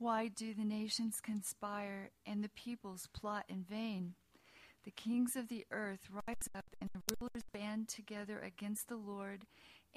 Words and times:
Why 0.00 0.28
do 0.28 0.54
the 0.54 0.64
nations 0.64 1.20
conspire 1.20 2.10
and 2.24 2.44
the 2.44 2.50
peoples 2.50 3.08
plot 3.12 3.46
in 3.48 3.64
vain? 3.64 4.14
The 4.84 4.92
kings 4.92 5.34
of 5.34 5.48
the 5.48 5.66
earth 5.72 6.08
rise 6.12 6.48
up 6.54 6.66
and 6.80 6.88
the 6.92 7.16
rulers 7.18 7.42
band 7.52 7.88
together 7.88 8.38
against 8.38 8.86
the 8.88 8.96
Lord 8.96 9.44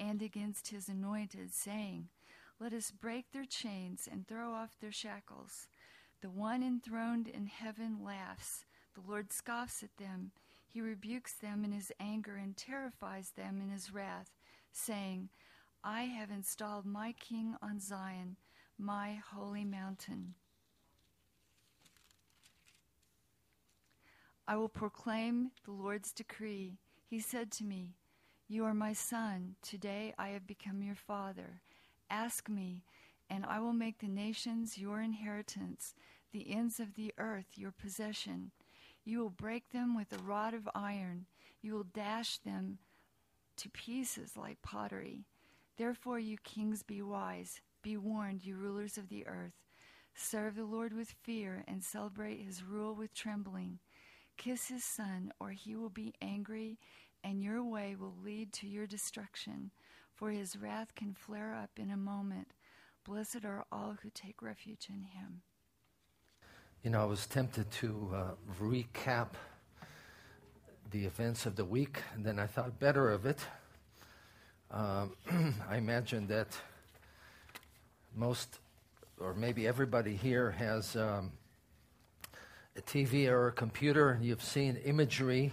and 0.00 0.20
against 0.20 0.68
his 0.68 0.88
anointed, 0.88 1.54
saying, 1.54 2.08
Let 2.58 2.72
us 2.72 2.90
break 2.90 3.30
their 3.30 3.44
chains 3.44 4.08
and 4.10 4.26
throw 4.26 4.52
off 4.52 4.76
their 4.80 4.90
shackles. 4.90 5.68
The 6.20 6.30
one 6.30 6.64
enthroned 6.64 7.28
in 7.28 7.46
heaven 7.46 7.98
laughs. 8.02 8.64
The 8.94 9.08
Lord 9.08 9.32
scoffs 9.32 9.84
at 9.84 9.96
them. 9.98 10.32
He 10.66 10.80
rebukes 10.80 11.34
them 11.34 11.64
in 11.64 11.70
his 11.70 11.92
anger 12.00 12.34
and 12.34 12.56
terrifies 12.56 13.30
them 13.36 13.60
in 13.62 13.70
his 13.70 13.94
wrath, 13.94 14.32
saying, 14.72 15.28
I 15.84 16.02
have 16.02 16.30
installed 16.32 16.86
my 16.86 17.12
king 17.12 17.54
on 17.62 17.78
Zion 17.78 18.36
my 18.78 19.20
holy 19.32 19.64
mountain. 19.64 20.34
I 24.46 24.56
will 24.56 24.68
proclaim 24.68 25.52
the 25.64 25.70
Lord's 25.70 26.12
decree. 26.12 26.78
He 27.08 27.20
said 27.20 27.50
to 27.52 27.64
me, 27.64 27.94
You 28.48 28.64
are 28.64 28.74
my 28.74 28.92
son. 28.92 29.54
Today 29.62 30.14
I 30.18 30.28
have 30.28 30.46
become 30.46 30.82
your 30.82 30.96
father. 30.96 31.60
Ask 32.10 32.48
me, 32.48 32.82
and 33.30 33.46
I 33.46 33.60
will 33.60 33.72
make 33.72 33.98
the 33.98 34.08
nations 34.08 34.76
your 34.76 35.00
inheritance, 35.00 35.94
the 36.32 36.52
ends 36.52 36.80
of 36.80 36.94
the 36.94 37.14
earth 37.18 37.46
your 37.54 37.72
possession. 37.72 38.50
You 39.04 39.20
will 39.20 39.30
break 39.30 39.70
them 39.70 39.96
with 39.96 40.12
a 40.12 40.22
rod 40.22 40.54
of 40.54 40.68
iron, 40.74 41.26
you 41.62 41.74
will 41.74 41.86
dash 41.94 42.38
them 42.38 42.78
to 43.56 43.70
pieces 43.70 44.36
like 44.36 44.60
pottery. 44.62 45.24
Therefore, 45.76 46.18
you 46.18 46.36
kings, 46.42 46.82
be 46.82 47.00
wise. 47.00 47.60
Be 47.82 47.96
warned, 47.96 48.44
you 48.44 48.56
rulers 48.56 48.96
of 48.96 49.08
the 49.08 49.26
earth. 49.26 49.52
Serve 50.14 50.54
the 50.54 50.64
Lord 50.64 50.92
with 50.92 51.14
fear 51.22 51.64
and 51.66 51.82
celebrate 51.82 52.40
his 52.40 52.62
rule 52.62 52.94
with 52.94 53.14
trembling. 53.14 53.80
Kiss 54.36 54.68
his 54.68 54.84
son, 54.84 55.32
or 55.40 55.50
he 55.50 55.74
will 55.74 55.90
be 55.90 56.14
angry, 56.22 56.78
and 57.24 57.42
your 57.42 57.62
way 57.64 57.96
will 57.98 58.14
lead 58.24 58.52
to 58.52 58.68
your 58.68 58.86
destruction, 58.86 59.70
for 60.14 60.30
his 60.30 60.56
wrath 60.56 60.94
can 60.94 61.14
flare 61.14 61.54
up 61.54 61.70
in 61.76 61.90
a 61.90 61.96
moment. 61.96 62.48
Blessed 63.04 63.44
are 63.44 63.64
all 63.72 63.96
who 64.02 64.10
take 64.10 64.42
refuge 64.42 64.86
in 64.88 65.02
him. 65.02 65.42
You 66.82 66.90
know, 66.90 67.02
I 67.02 67.04
was 67.04 67.26
tempted 67.26 67.70
to 67.72 68.10
uh, 68.14 68.24
recap 68.60 69.28
the 70.90 71.04
events 71.04 71.46
of 71.46 71.56
the 71.56 71.64
week, 71.64 72.02
and 72.14 72.24
then 72.24 72.38
I 72.38 72.46
thought 72.46 72.78
better 72.78 73.10
of 73.10 73.26
it. 73.26 73.38
Um, 74.70 75.14
I 75.68 75.76
imagine 75.76 76.26
that 76.28 76.48
most, 78.14 78.58
or 79.18 79.34
maybe 79.34 79.66
everybody 79.66 80.14
here 80.14 80.50
has 80.52 80.96
um, 80.96 81.32
a 82.76 82.80
TV 82.82 83.28
or 83.28 83.48
a 83.48 83.52
computer. 83.52 84.10
And 84.10 84.24
you've 84.24 84.42
seen 84.42 84.76
imagery 84.84 85.52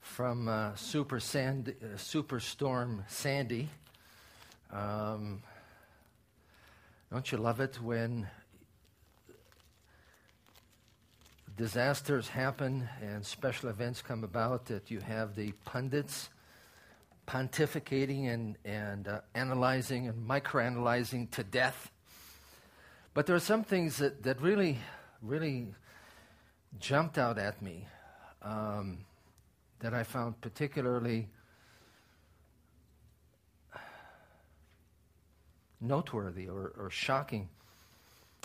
from 0.00 0.48
uh, 0.48 0.74
Super 0.74 1.20
Sandy, 1.20 1.74
uh, 1.82 1.96
Superstorm 1.96 3.08
Sandy. 3.08 3.68
Um, 4.72 5.42
don't 7.10 7.30
you 7.30 7.38
love 7.38 7.60
it 7.60 7.78
when 7.82 8.26
disasters 11.56 12.28
happen 12.28 12.88
and 13.02 13.24
special 13.24 13.68
events 13.68 14.00
come 14.00 14.24
about 14.24 14.64
that 14.66 14.90
you 14.90 15.00
have 15.00 15.36
the 15.36 15.52
pundits 15.64 16.30
pontificating 17.26 18.32
and, 18.32 18.56
and 18.64 19.08
uh, 19.08 19.20
analyzing 19.34 20.08
and 20.08 20.28
microanalyzing 20.28 21.30
to 21.30 21.44
death. 21.44 21.90
But 23.14 23.26
there 23.26 23.36
are 23.36 23.40
some 23.40 23.62
things 23.62 23.98
that, 23.98 24.22
that 24.24 24.40
really, 24.40 24.78
really 25.20 25.68
jumped 26.80 27.18
out 27.18 27.38
at 27.38 27.60
me 27.62 27.86
um, 28.42 28.98
that 29.80 29.94
I 29.94 30.02
found 30.02 30.40
particularly 30.40 31.28
noteworthy 35.80 36.48
or, 36.48 36.72
or 36.78 36.90
shocking. 36.90 37.48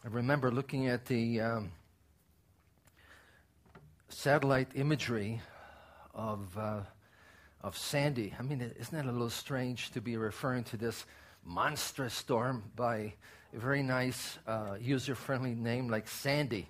I 0.04 0.10
remember 0.10 0.52
looking 0.52 0.88
at 0.88 1.06
the 1.06 1.42
um, 1.42 1.72
satellite 4.10 4.70
imagery 4.76 5.42
of. 6.14 6.56
Uh, 6.58 6.80
of 7.62 7.78
Sandy. 7.78 8.34
I 8.40 8.44
mean, 8.44 8.62
isn't 8.62 8.96
that 8.96 9.06
a 9.06 9.12
little 9.12 9.30
strange 9.30 9.92
to 9.92 10.02
be 10.02 10.18
referring 10.18 10.64
to 10.66 10.78
this 10.78 11.06
monstrous 11.44 12.14
storm 12.14 12.64
by 12.76 13.14
a 13.54 13.60
very 13.60 13.84
nice, 13.84 14.38
uh, 14.48 14.76
user 14.80 15.16
friendly 15.16 15.56
name 15.56 15.90
like 15.90 16.08
Sandy? 16.08 16.68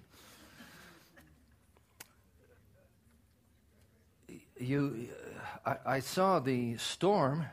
You, 4.59 5.09
I, 5.65 5.75
I 5.85 5.99
saw 5.99 6.39
the 6.39 6.77
storm 6.77 7.45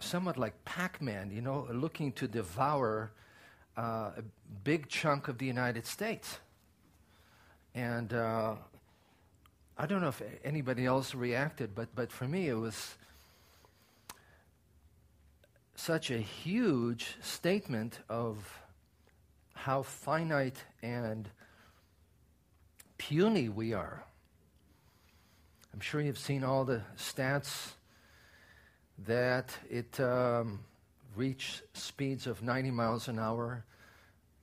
somewhat 0.00 0.36
like 0.36 0.64
Pac 0.64 1.00
Man, 1.00 1.30
you 1.30 1.40
know, 1.40 1.68
looking 1.70 2.12
to 2.12 2.26
devour 2.26 3.12
uh, 3.76 4.10
a 4.16 4.22
big 4.64 4.88
chunk 4.88 5.28
of 5.28 5.38
the 5.38 5.46
United 5.46 5.86
States. 5.86 6.38
And 7.74 8.12
uh, 8.12 8.56
I 9.78 9.86
don't 9.86 10.00
know 10.00 10.08
if 10.08 10.22
anybody 10.44 10.84
else 10.84 11.14
reacted, 11.14 11.74
but, 11.74 11.94
but 11.94 12.12
for 12.12 12.28
me 12.28 12.48
it 12.48 12.54
was 12.54 12.94
such 15.74 16.10
a 16.10 16.18
huge 16.18 17.16
statement 17.20 17.98
of 18.08 18.62
how 19.54 19.82
finite 19.82 20.62
and 20.82 21.28
puny 22.98 23.48
we 23.48 23.72
are. 23.72 24.04
I'm 25.72 25.80
sure 25.80 26.00
you've 26.00 26.18
seen 26.18 26.44
all 26.44 26.64
the 26.64 26.82
stats 26.96 27.72
that 29.06 29.56
it 29.70 29.98
um, 29.98 30.60
reached 31.16 31.62
speeds 31.72 32.26
of 32.26 32.42
90 32.42 32.70
miles 32.70 33.08
an 33.08 33.18
hour. 33.18 33.64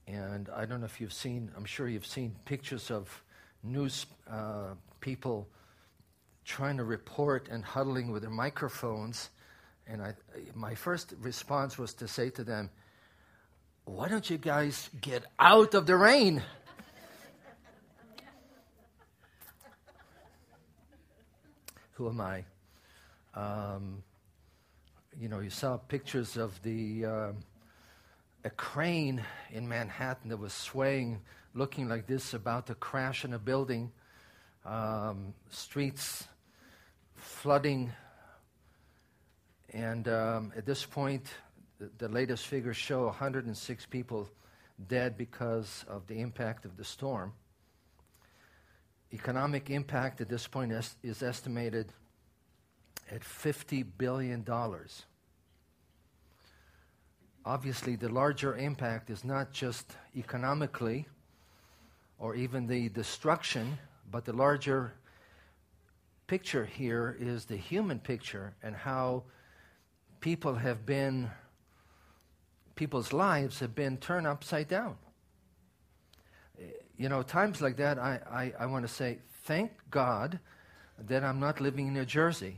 And 0.08 0.50
I 0.50 0.66
don't 0.66 0.80
know 0.80 0.86
if 0.86 1.00
you've 1.00 1.14
seen, 1.14 1.52
I'm 1.56 1.66
sure 1.66 1.88
you've 1.88 2.06
seen 2.06 2.36
pictures 2.46 2.90
of 2.90 3.24
news 3.64 4.08
uh, 4.30 4.74
people 5.00 5.48
trying 6.46 6.78
to 6.78 6.84
report 6.84 7.48
and 7.50 7.64
huddling 7.64 8.12
with 8.12 8.24
their 8.24 8.32
microphones. 8.32 9.30
And 9.86 10.02
I, 10.02 10.14
my 10.56 10.74
first 10.76 11.14
response 11.20 11.78
was 11.78 11.94
to 11.96 12.08
say 12.08 12.30
to 12.32 12.44
them, 12.44 12.70
Why 13.86 14.08
don't 14.08 14.30
you 14.30 14.38
guys 14.38 14.90
get 15.00 15.24
out 15.38 15.74
of 15.74 15.86
the 15.86 15.96
rain? 15.96 16.42
Who 21.94 22.10
am 22.10 22.22
I? 22.22 22.46
Um, 23.36 24.04
you 25.20 25.30
know, 25.30 25.40
you 25.40 25.50
saw 25.50 25.78
pictures 25.78 26.38
of 26.38 26.62
the 26.64 27.06
um, 27.06 27.38
a 28.44 28.50
crane 28.50 29.24
in 29.52 29.68
Manhattan 29.68 30.30
that 30.30 30.38
was 30.38 30.54
swaying, 30.54 31.20
looking 31.54 31.90
like 31.90 32.08
this, 32.08 32.34
about 32.34 32.68
to 32.68 32.76
crash 32.76 33.26
in 33.26 33.34
a 33.34 33.40
building 33.40 33.92
um, 34.70 35.34
streets 35.50 36.28
flooding. 37.16 37.92
And 39.74 40.08
um, 40.08 40.54
at 40.56 40.66
this 40.66 40.86
point, 40.86 41.26
the, 41.80 41.90
the 41.98 42.08
latest 42.08 42.46
figures 42.48 42.78
show 42.78 43.06
106 43.06 43.86
people 43.88 44.30
dead 44.88 45.18
because 45.18 45.84
of 45.88 46.08
the 46.08 46.22
impact 46.22 46.66
of 46.66 46.78
the 46.78 46.84
storm. 46.84 47.34
Economic 49.12 49.70
impact 49.70 50.22
at 50.22 50.30
this 50.30 50.48
point 50.48 50.72
is, 50.72 50.96
is 51.02 51.24
estimated 51.24 51.92
at 53.12 53.22
$50 53.22 53.86
billion. 53.98 54.46
Obviously, 57.44 57.96
the 57.96 58.10
larger 58.10 58.56
impact 58.56 59.10
is 59.10 59.24
not 59.24 59.52
just 59.52 59.96
economically 60.16 61.08
or 62.20 62.36
even 62.36 62.68
the 62.68 62.90
destruction 62.90 63.80
but 64.12 64.26
the 64.26 64.34
larger 64.34 64.94
picture 66.28 66.66
here 66.66 67.18
is 67.20 67.46
the 67.46 67.58
human 67.58 68.00
picture 68.00 68.54
and 68.62 68.76
how 68.76 69.24
people 70.20 70.56
have 70.56 70.86
been, 70.86 71.30
people's 72.76 73.14
lives 73.14 73.60
have 73.60 73.74
been 73.74 73.98
turned 73.98 74.28
upside 74.28 74.68
down. 74.68 74.96
You 76.98 77.10
know, 77.10 77.24
times 77.24 77.62
like 77.62 77.78
that, 77.78 77.98
I, 77.98 78.20
I, 78.30 78.54
I 78.64 78.66
want 78.66 78.86
to 78.86 78.94
say, 78.94 79.20
thank 79.44 79.72
God 79.90 80.40
that 81.08 81.24
I'm 81.24 81.40
not 81.40 81.62
living 81.62 81.88
in 81.88 81.94
New 81.94 82.06
Jersey. 82.06 82.58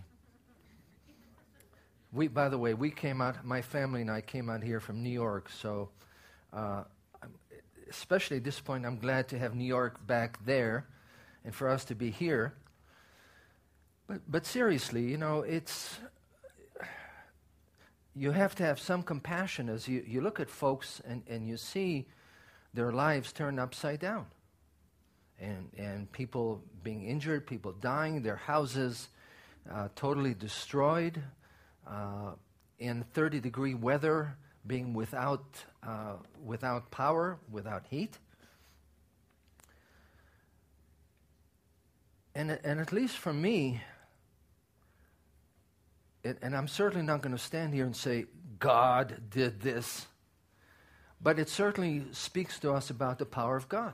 We, 2.11 2.27
by 2.27 2.49
the 2.49 2.57
way, 2.57 2.73
we 2.73 2.91
came 2.91 3.21
out, 3.21 3.45
my 3.45 3.61
family 3.61 4.01
and 4.01 4.11
I 4.11 4.21
came 4.21 4.49
out 4.49 4.63
here 4.63 4.79
from 4.79 5.01
New 5.01 5.11
York, 5.11 5.49
so 5.49 5.89
uh, 6.51 6.83
especially 7.89 8.37
at 8.37 8.43
this 8.43 8.59
point, 8.59 8.85
I'm 8.85 8.97
glad 8.97 9.27
to 9.29 9.39
have 9.39 9.55
New 9.55 9.63
York 9.65 10.05
back 10.07 10.43
there 10.45 10.87
and 11.45 11.53
for 11.53 11.69
us 11.69 11.85
to 11.85 11.95
be 11.95 12.09
here. 12.09 12.53
But, 14.07 14.21
but 14.27 14.45
seriously, 14.45 15.03
you 15.03 15.17
know, 15.17 15.41
it's 15.41 15.99
you 18.15 18.31
have 18.31 18.55
to 18.55 18.63
have 18.63 18.79
some 18.79 19.03
compassion 19.03 19.69
as 19.69 19.87
you, 19.87 20.03
you 20.05 20.21
look 20.21 20.39
at 20.39 20.49
folks 20.49 21.01
and, 21.07 21.23
and 21.27 21.47
you 21.47 21.57
see 21.57 22.07
their 22.73 22.91
lives 22.91 23.31
turned 23.31 23.59
upside 23.59 23.99
down. 23.99 24.25
And, 25.39 25.69
and 25.77 26.11
people 26.11 26.61
being 26.83 27.03
injured, 27.03 27.47
people 27.47 27.71
dying, 27.71 28.21
their 28.21 28.35
houses 28.35 29.09
uh, 29.71 29.87
totally 29.95 30.33
destroyed, 30.33 31.21
uh, 31.87 32.31
in 32.79 33.03
30 33.13 33.39
degree 33.39 33.73
weather, 33.73 34.35
being 34.67 34.93
without, 34.93 35.43
uh, 35.83 36.13
without 36.43 36.91
power, 36.91 37.39
without 37.49 37.85
heat. 37.89 38.17
And, 42.33 42.51
and 42.63 42.79
at 42.79 42.93
least 42.93 43.17
for 43.17 43.33
me, 43.33 43.81
and 46.23 46.55
I'm 46.55 46.67
certainly 46.67 47.05
not 47.05 47.21
going 47.21 47.35
to 47.35 47.41
stand 47.41 47.73
here 47.73 47.85
and 47.85 47.95
say, 47.95 48.25
God 48.59 49.21
did 49.29 49.61
this, 49.61 50.05
but 51.21 51.39
it 51.39 51.49
certainly 51.49 52.03
speaks 52.11 52.59
to 52.59 52.73
us 52.73 52.89
about 52.89 53.17
the 53.19 53.25
power 53.25 53.57
of 53.57 53.67
God. 53.67 53.93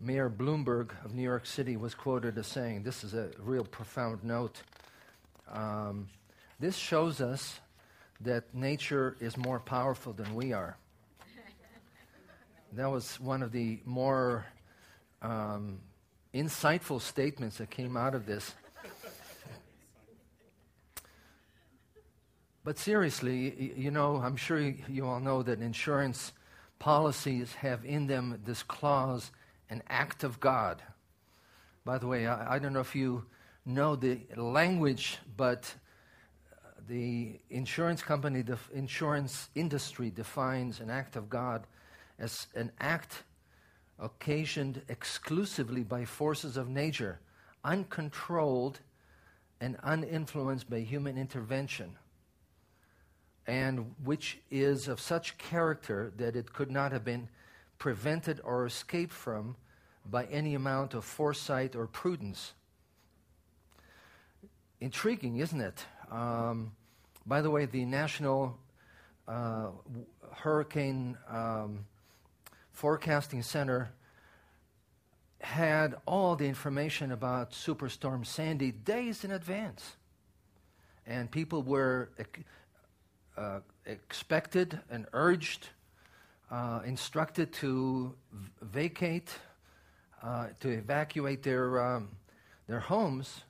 Mayor 0.00 0.30
Bloomberg 0.30 0.92
of 1.04 1.14
New 1.14 1.22
York 1.22 1.44
City 1.44 1.76
was 1.76 1.94
quoted 1.94 2.38
as 2.38 2.46
saying, 2.46 2.84
This 2.84 3.02
is 3.02 3.14
a 3.14 3.30
real 3.40 3.64
profound 3.64 4.22
note. 4.22 4.62
Um, 5.50 6.06
this 6.60 6.76
shows 6.76 7.20
us 7.20 7.58
that 8.20 8.54
nature 8.54 9.16
is 9.20 9.36
more 9.36 9.58
powerful 9.58 10.12
than 10.12 10.34
we 10.36 10.52
are. 10.52 10.76
that 12.74 12.86
was 12.86 13.18
one 13.18 13.42
of 13.42 13.50
the 13.50 13.80
more 13.84 14.46
um, 15.20 15.80
insightful 16.34 17.00
statements 17.00 17.58
that 17.58 17.70
came 17.70 17.96
out 17.96 18.14
of 18.14 18.26
this. 18.26 18.54
But 22.64 22.78
seriously, 22.78 23.72
you 23.76 23.90
know, 23.90 24.16
I'm 24.16 24.36
sure 24.36 24.60
you 24.60 25.06
all 25.06 25.20
know 25.20 25.42
that 25.42 25.60
insurance 25.60 26.32
policies 26.78 27.54
have 27.54 27.84
in 27.84 28.06
them 28.06 28.40
this 28.44 28.62
clause, 28.62 29.30
an 29.70 29.82
act 29.88 30.22
of 30.22 30.38
God. 30.38 30.82
By 31.84 31.96
the 31.96 32.06
way, 32.06 32.26
I, 32.26 32.56
I 32.56 32.58
don't 32.58 32.74
know 32.74 32.80
if 32.80 32.94
you 32.94 33.24
know 33.64 33.96
the 33.96 34.20
language, 34.36 35.18
but 35.36 35.74
uh, 36.52 36.68
the 36.86 37.40
insurance 37.48 38.02
company, 38.02 38.42
the 38.42 38.58
insurance 38.74 39.48
industry 39.54 40.10
defines 40.10 40.80
an 40.80 40.90
act 40.90 41.16
of 41.16 41.30
God 41.30 41.66
as 42.18 42.48
an 42.54 42.70
act 42.80 43.22
occasioned 43.98 44.82
exclusively 44.88 45.82
by 45.82 46.04
forces 46.04 46.56
of 46.56 46.68
nature, 46.68 47.18
uncontrolled 47.64 48.80
and 49.60 49.76
uninfluenced 49.82 50.70
by 50.70 50.80
human 50.80 51.18
intervention 51.18 51.96
and 53.48 53.94
which 54.04 54.38
is 54.50 54.88
of 54.88 55.00
such 55.00 55.38
character 55.38 56.12
that 56.18 56.36
it 56.36 56.52
could 56.52 56.70
not 56.70 56.92
have 56.92 57.02
been 57.02 57.26
prevented 57.78 58.40
or 58.44 58.66
escaped 58.66 59.12
from 59.12 59.56
by 60.04 60.26
any 60.26 60.54
amount 60.54 60.92
of 60.92 61.02
foresight 61.02 61.74
or 61.74 61.86
prudence. 61.86 62.52
Intriguing, 64.80 65.38
isn't 65.38 65.60
it? 65.60 65.84
Um, 66.10 66.72
by 67.26 67.40
the 67.40 67.50
way, 67.50 67.64
the 67.64 67.86
National 67.86 68.56
uh, 69.26 69.68
Hurricane 70.34 71.16
um, 71.28 71.86
Forecasting 72.78 73.42
Center 73.42 73.90
had 75.40 75.96
all 76.06 76.36
the 76.36 76.46
information 76.46 77.10
about 77.10 77.50
Superstorm 77.50 78.24
Sandy 78.24 78.70
days 78.70 79.24
in 79.24 79.32
advance. 79.32 79.96
And 81.04 81.28
people 81.28 81.64
were 81.64 82.10
uh, 83.36 83.60
expected 83.84 84.78
and 84.88 85.06
urged, 85.12 85.70
uh, 86.52 86.82
instructed 86.86 87.52
to 87.54 88.14
vacate, 88.62 89.34
uh, 90.22 90.50
to 90.60 90.68
evacuate 90.68 91.42
their, 91.42 91.84
um, 91.84 92.10
their 92.68 92.78
homes. 92.78 93.40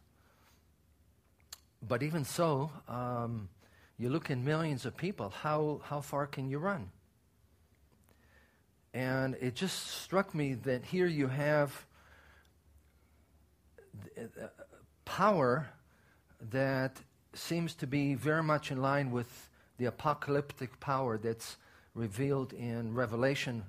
But 1.87 2.03
even 2.03 2.25
so, 2.25 2.71
um, 2.89 3.51
you 3.99 4.09
look 4.09 4.31
in 4.31 4.43
millions 4.43 4.87
of 4.87 4.97
people, 4.97 5.29
how, 5.29 5.83
how 5.85 6.01
far 6.01 6.27
can 6.27 6.49
you 6.49 6.59
run? 6.59 6.89
And 8.95 9.37
it 9.41 9.55
just 9.55 10.03
struck 10.03 10.35
me 10.35 10.55
that 10.55 10.85
here 10.85 11.07
you 11.07 11.29
have 11.29 11.87
power 15.05 15.69
that 16.51 16.97
seems 17.35 17.75
to 17.75 17.87
be 17.87 18.15
very 18.15 18.43
much 18.43 18.71
in 18.71 18.81
line 18.81 19.11
with 19.11 19.49
the 19.79 19.87
apocalyptic 19.87 20.79
power 20.81 21.19
that's 21.19 21.57
revealed 21.95 22.53
in 22.53 22.95
Revelation, 22.95 23.65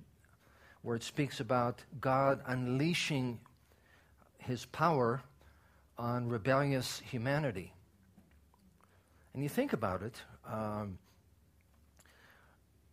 where 0.81 0.95
it 0.95 1.03
speaks 1.03 1.39
about 1.39 1.83
God 1.99 2.41
unleashing 2.45 3.39
his 4.37 4.65
power 4.65 5.21
on 5.97 6.27
rebellious 6.29 7.01
humanity. 7.11 7.73
And 9.33 9.43
you 9.43 9.49
think 9.49 9.73
about 9.73 10.01
it, 10.01 10.21
um, 10.47 10.97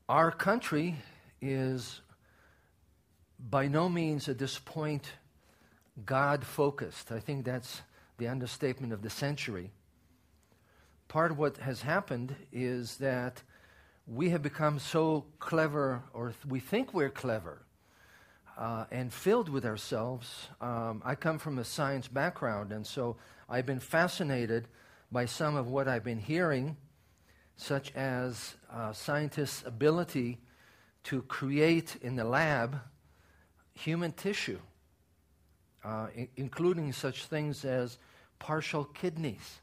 our 0.08 0.30
country 0.30 0.96
is 1.40 2.00
by 3.38 3.68
no 3.68 3.88
means 3.88 4.28
at 4.28 4.38
this 4.38 4.58
point 4.58 5.04
God 6.04 6.44
focused. 6.44 7.10
I 7.12 7.20
think 7.20 7.44
that's 7.44 7.82
the 8.18 8.28
understatement 8.28 8.92
of 8.92 9.02
the 9.02 9.10
century 9.10 9.72
part 11.08 11.30
of 11.30 11.38
what 11.38 11.56
has 11.58 11.82
happened 11.82 12.34
is 12.52 12.96
that 12.96 13.42
we 14.06 14.30
have 14.30 14.42
become 14.42 14.78
so 14.78 15.24
clever, 15.38 16.02
or 16.12 16.26
th- 16.26 16.46
we 16.46 16.60
think 16.60 16.94
we're 16.94 17.10
clever, 17.10 17.62
uh, 18.58 18.84
and 18.90 19.12
filled 19.12 19.48
with 19.48 19.64
ourselves. 19.64 20.48
Um, 20.60 21.02
I 21.04 21.14
come 21.14 21.38
from 21.38 21.58
a 21.58 21.64
science 21.64 22.08
background, 22.08 22.72
and 22.72 22.86
so 22.86 23.16
I've 23.48 23.66
been 23.66 23.80
fascinated 23.80 24.68
by 25.10 25.26
some 25.26 25.56
of 25.56 25.68
what 25.68 25.88
I've 25.88 26.04
been 26.04 26.18
hearing, 26.18 26.76
such 27.56 27.92
as 27.94 28.54
uh, 28.72 28.92
scientists' 28.92 29.62
ability 29.66 30.38
to 31.04 31.22
create 31.22 31.96
in 32.02 32.16
the 32.16 32.24
lab 32.24 32.80
human 33.76 34.12
tissue, 34.12 34.60
uh, 35.84 36.08
I- 36.16 36.28
including 36.36 36.92
such 36.92 37.26
things 37.26 37.64
as 37.64 37.98
partial 38.38 38.84
kidneys. 38.84 39.60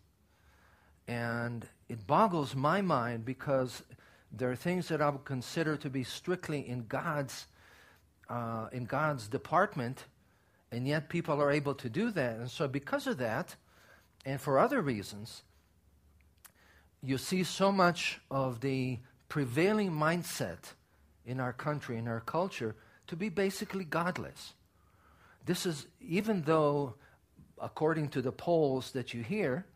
And 1.07 1.67
it 1.89 2.07
boggles 2.07 2.55
my 2.55 2.81
mind 2.81 3.25
because 3.25 3.83
there 4.31 4.49
are 4.49 4.55
things 4.55 4.87
that 4.87 5.01
I 5.01 5.09
would 5.09 5.25
consider 5.25 5.75
to 5.77 5.89
be 5.89 6.03
strictly 6.03 6.67
in 6.67 6.87
God's, 6.87 7.47
uh, 8.29 8.69
in 8.71 8.85
God's 8.85 9.27
department, 9.27 10.05
and 10.71 10.87
yet 10.87 11.09
people 11.09 11.41
are 11.41 11.51
able 11.51 11.75
to 11.75 11.89
do 11.89 12.09
that. 12.11 12.37
And 12.37 12.49
so, 12.49 12.67
because 12.67 13.05
of 13.05 13.17
that, 13.17 13.55
and 14.25 14.39
for 14.39 14.57
other 14.57 14.81
reasons, 14.81 15.43
you 17.01 17.17
see 17.17 17.43
so 17.43 17.71
much 17.71 18.21
of 18.31 18.61
the 18.61 18.99
prevailing 19.27 19.91
mindset 19.91 20.73
in 21.25 21.39
our 21.39 21.53
country, 21.53 21.97
in 21.97 22.07
our 22.07 22.21
culture, 22.21 22.75
to 23.13 23.17
be 23.17 23.29
basically 23.29 23.83
godless. 23.83 24.55
This 25.45 25.67
is, 25.67 25.85
even 26.01 26.41
though, 26.41 26.95
according 27.61 28.09
to 28.09 28.23
the 28.23 28.31
polls 28.31 28.89
that 28.93 29.13
you 29.13 29.21
hear, 29.21 29.67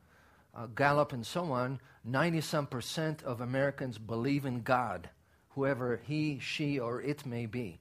uh, 0.56 0.66
Gallup 0.66 1.14
and 1.14 1.24
so 1.24 1.52
on, 1.52 1.80
90 2.04 2.42
some 2.42 2.66
percent 2.66 3.22
of 3.22 3.40
Americans 3.40 4.00
believe 4.00 4.48
in 4.48 4.64
God, 4.64 5.08
whoever 5.50 6.02
he, 6.08 6.40
she, 6.40 6.80
or 6.80 7.00
it 7.00 7.28
may 7.28 7.46
be. 7.46 7.78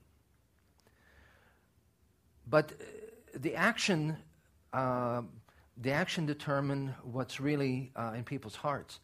But 2.47 2.73
uh, 2.73 2.83
the 3.39 3.55
action, 3.55 4.15
uh, 4.73 5.23
the 5.75 5.91
action 5.91 6.27
determine 6.27 6.93
what's 7.01 7.39
really 7.39 7.91
uh, 7.95 8.13
in 8.15 8.25
people's 8.25 8.57
hearts. 8.57 8.99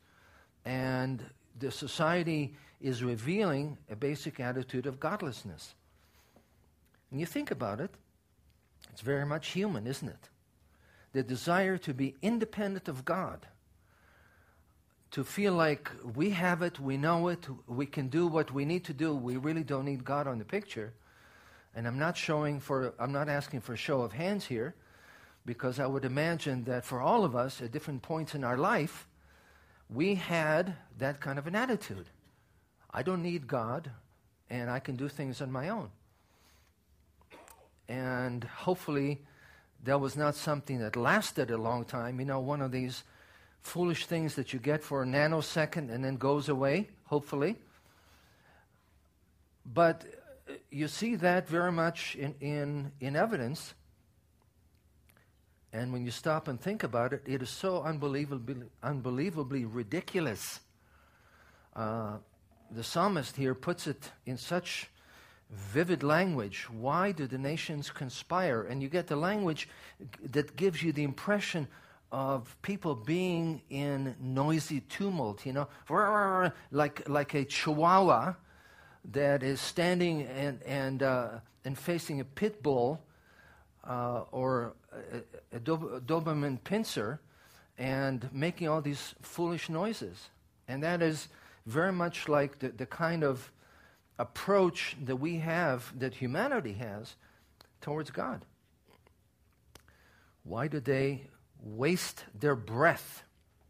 And 0.65 1.23
the 1.57 1.71
society 1.71 2.53
is 2.79 3.03
revealing 3.03 3.79
a 3.89 3.95
basic 3.95 4.39
attitude 4.39 4.85
of 4.85 4.99
godlessness. 4.99 5.73
And 7.13 7.19
you 7.19 7.27
think 7.27 7.51
about 7.51 7.79
it, 7.79 7.91
it's 8.91 9.01
very 9.01 9.23
much 9.23 9.49
human, 9.49 9.85
isn't 9.85 10.09
it? 10.09 10.29
The 11.11 11.21
desire 11.21 11.77
to 11.77 11.93
be 11.93 12.15
independent 12.23 12.87
of 12.87 13.05
God 13.05 13.45
to 15.11 15.23
feel 15.23 15.53
like 15.53 15.91
we 16.15 16.31
have 16.31 16.63
it, 16.63 16.79
we 16.79 16.97
know 16.97 17.27
it, 17.27 17.47
we 17.67 17.85
can 17.85 18.07
do 18.07 18.25
what 18.25 18.51
we 18.51 18.65
need 18.65 18.83
to 18.85 18.93
do. 18.93 19.13
We 19.13 19.37
really 19.37 19.63
don't 19.63 19.85
need 19.85 20.03
God 20.03 20.25
on 20.25 20.39
the 20.39 20.43
picture. 20.43 20.91
And 21.75 21.85
I'm 21.85 21.99
not 21.99 22.17
showing 22.17 22.59
for, 22.59 22.95
I'm 22.97 23.11
not 23.11 23.29
asking 23.29 23.61
for 23.61 23.73
a 23.73 23.77
show 23.77 24.01
of 24.01 24.13
hands 24.13 24.47
here, 24.47 24.73
because 25.45 25.79
I 25.79 25.85
would 25.85 26.05
imagine 26.05 26.63
that 26.63 26.83
for 26.83 26.99
all 26.99 27.23
of 27.23 27.35
us 27.35 27.61
at 27.61 27.71
different 27.71 28.01
points 28.01 28.33
in 28.33 28.43
our 28.43 28.57
life, 28.57 29.07
we 29.87 30.15
had 30.15 30.73
that 30.97 31.19
kind 31.19 31.37
of 31.37 31.45
an 31.45 31.53
attitude. 31.53 32.09
I 32.89 33.03
don't 33.03 33.21
need 33.21 33.45
God, 33.45 33.91
and 34.49 34.67
I 34.67 34.79
can 34.79 34.95
do 34.95 35.07
things 35.07 35.43
on 35.43 35.51
my 35.51 35.69
own. 35.69 35.91
And 37.87 38.43
hopefully, 38.43 39.21
that 39.83 39.99
was 39.99 40.15
not 40.15 40.35
something 40.35 40.79
that 40.79 40.95
lasted 40.95 41.51
a 41.51 41.57
long 41.57 41.85
time. 41.85 42.19
You 42.19 42.25
know, 42.25 42.39
one 42.39 42.61
of 42.61 42.71
these 42.71 43.03
foolish 43.61 44.05
things 44.05 44.35
that 44.35 44.53
you 44.53 44.59
get 44.59 44.83
for 44.83 45.03
a 45.03 45.05
nanosecond 45.05 45.93
and 45.93 46.03
then 46.03 46.17
goes 46.17 46.49
away, 46.49 46.89
hopefully. 47.05 47.57
But 49.65 50.05
uh, 50.49 50.53
you 50.69 50.87
see 50.87 51.15
that 51.15 51.47
very 51.47 51.71
much 51.71 52.15
in, 52.15 52.35
in, 52.39 52.91
in 52.99 53.15
evidence. 53.15 53.73
And 55.71 55.91
when 55.91 56.05
you 56.05 56.11
stop 56.11 56.47
and 56.47 56.59
think 56.59 56.83
about 56.83 57.13
it, 57.13 57.23
it 57.25 57.41
is 57.41 57.49
so 57.49 57.81
unbelievably, 57.81 58.67
unbelievably 58.83 59.65
ridiculous. 59.65 60.59
Uh, 61.75 62.17
the 62.69 62.83
psalmist 62.83 63.35
here 63.35 63.55
puts 63.55 63.87
it 63.87 64.11
in 64.25 64.37
such 64.37 64.89
vivid 65.53 66.03
language. 66.03 66.67
Why 66.69 67.11
do 67.11 67.27
the 67.27 67.37
nations 67.37 67.89
conspire? 67.89 68.63
And 68.63 68.81
you 68.81 68.89
get 68.89 69.07
the 69.07 69.15
language 69.15 69.69
that 70.31 70.55
gives 70.55 70.83
you 70.83 70.91
the 70.91 71.03
impression 71.03 71.67
of 72.11 72.55
people 72.61 72.93
being 72.93 73.61
in 73.69 74.15
noisy 74.19 74.81
tumult, 74.81 75.45
you 75.45 75.53
know, 75.53 75.67
like, 76.71 77.09
like 77.09 77.33
a 77.33 77.43
chihuahua 77.43 78.35
that 79.11 79.41
is 79.41 79.59
standing 79.59 80.21
and, 80.23 80.61
and, 80.63 81.01
uh, 81.01 81.29
and 81.65 81.77
facing 81.77 82.19
a 82.19 82.23
pit 82.23 82.61
bull 82.61 83.01
uh, 83.83 84.21
or 84.31 84.75
a, 85.51 85.57
a, 85.57 85.59
Doberman 85.59 86.59
pinscher 86.61 87.19
and 87.77 88.29
making 88.31 88.67
all 88.69 88.81
these 88.81 89.15
foolish 89.21 89.67
noises. 89.67 90.29
And 90.67 90.83
that 90.83 91.01
is 91.01 91.27
very 91.65 91.91
much 91.91 92.29
like 92.29 92.59
the, 92.59 92.69
the 92.69 92.85
kind 92.85 93.23
of 93.23 93.51
approach 94.19 94.95
that 95.03 95.15
we 95.15 95.37
have, 95.37 95.91
that 95.99 96.15
humanity 96.15 96.73
has, 96.73 97.15
towards 97.81 98.11
God. 98.11 98.45
Why 100.43 100.67
do 100.67 100.79
they 100.79 101.27
waste 101.61 102.25
their 102.37 102.55
breath? 102.55 103.23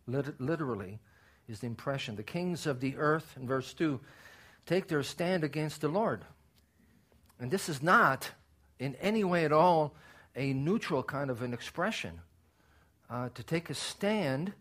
Lit- 0.05 0.39
literally, 0.39 1.00
is 1.47 1.59
the 1.59 1.67
impression. 1.67 2.15
The 2.15 2.23
kings 2.23 2.65
of 2.65 2.79
the 2.79 2.97
earth, 2.97 3.35
in 3.39 3.47
verse 3.47 3.73
2, 3.73 4.00
take 4.65 4.88
their 4.88 5.03
stand 5.03 5.43
against 5.43 5.81
the 5.81 5.88
Lord. 5.88 6.25
And 7.39 7.51
this 7.51 7.69
is 7.69 7.81
not 7.81 8.31
in 8.79 8.95
any 8.95 9.23
way 9.23 9.45
at 9.45 9.51
all 9.51 9.95
a 10.35 10.53
neutral 10.53 11.03
kind 11.03 11.29
of 11.29 11.41
an 11.41 11.53
expression. 11.53 12.19
Uh, 13.09 13.29
to 13.35 13.43
take 13.43 13.69
a 13.69 13.73
stand 13.73 14.53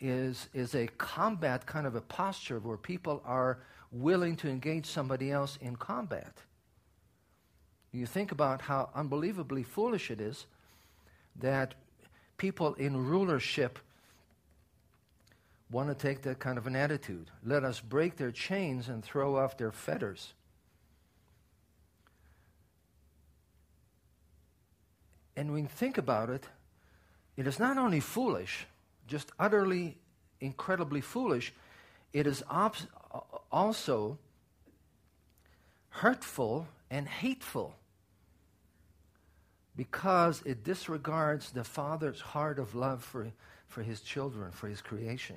is, 0.00 0.48
is 0.54 0.74
a 0.74 0.86
combat 0.86 1.66
kind 1.66 1.86
of 1.86 1.94
a 1.94 2.00
posture 2.00 2.58
where 2.58 2.76
people 2.76 3.22
are 3.24 3.58
willing 3.92 4.36
to 4.36 4.48
engage 4.48 4.86
somebody 4.86 5.30
else 5.30 5.58
in 5.60 5.76
combat. 5.76 6.32
You 7.92 8.06
think 8.06 8.30
about 8.30 8.62
how 8.62 8.90
unbelievably 8.94 9.64
foolish 9.64 10.10
it 10.10 10.20
is 10.20 10.46
that 11.36 11.74
people 12.36 12.74
in 12.74 12.96
rulership 13.06 13.78
want 15.70 15.88
to 15.88 15.94
take 15.94 16.22
that 16.22 16.38
kind 16.38 16.58
of 16.58 16.66
an 16.66 16.76
attitude. 16.76 17.30
Let 17.44 17.64
us 17.64 17.80
break 17.80 18.16
their 18.16 18.30
chains 18.30 18.88
and 18.88 19.04
throw 19.04 19.36
off 19.36 19.56
their 19.56 19.72
fetters. 19.72 20.34
And 25.36 25.52
when 25.52 25.62
you 25.62 25.68
think 25.68 25.96
about 25.96 26.28
it, 26.28 26.44
it 27.36 27.46
is 27.46 27.58
not 27.58 27.78
only 27.78 28.00
foolish, 28.00 28.66
just 29.06 29.32
utterly, 29.38 29.96
incredibly 30.40 31.00
foolish, 31.00 31.52
it 32.12 32.26
is 32.26 32.42
op- 32.50 32.76
also 33.50 34.18
hurtful 35.90 36.68
and 36.90 37.06
hateful 37.06 37.74
because 39.76 40.42
it 40.44 40.64
disregards 40.64 41.50
the 41.50 41.64
Father's 41.64 42.20
heart 42.20 42.58
of 42.58 42.74
love 42.74 43.02
for, 43.02 43.30
for 43.66 43.82
his 43.82 44.00
children, 44.00 44.50
for 44.50 44.68
his 44.68 44.80
creation. 44.80 45.36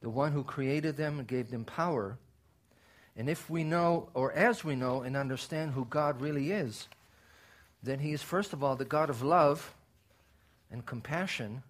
The 0.00 0.10
one 0.10 0.32
who 0.32 0.44
created 0.44 0.96
them 0.96 1.18
and 1.18 1.26
gave 1.26 1.50
them 1.50 1.64
power. 1.64 2.18
And 3.16 3.28
if 3.28 3.48
we 3.48 3.64
know, 3.64 4.08
or 4.14 4.32
as 4.32 4.64
we 4.64 4.74
know 4.74 5.02
and 5.02 5.16
understand 5.16 5.72
who 5.72 5.86
God 5.86 6.20
really 6.20 6.52
is, 6.52 6.88
then 7.82 7.98
he 7.98 8.12
is, 8.12 8.22
first 8.22 8.52
of 8.52 8.62
all, 8.62 8.76
the 8.76 8.84
God 8.84 9.10
of 9.10 9.22
love 9.22 9.74
and 10.70 10.86
compassion. 10.86 11.62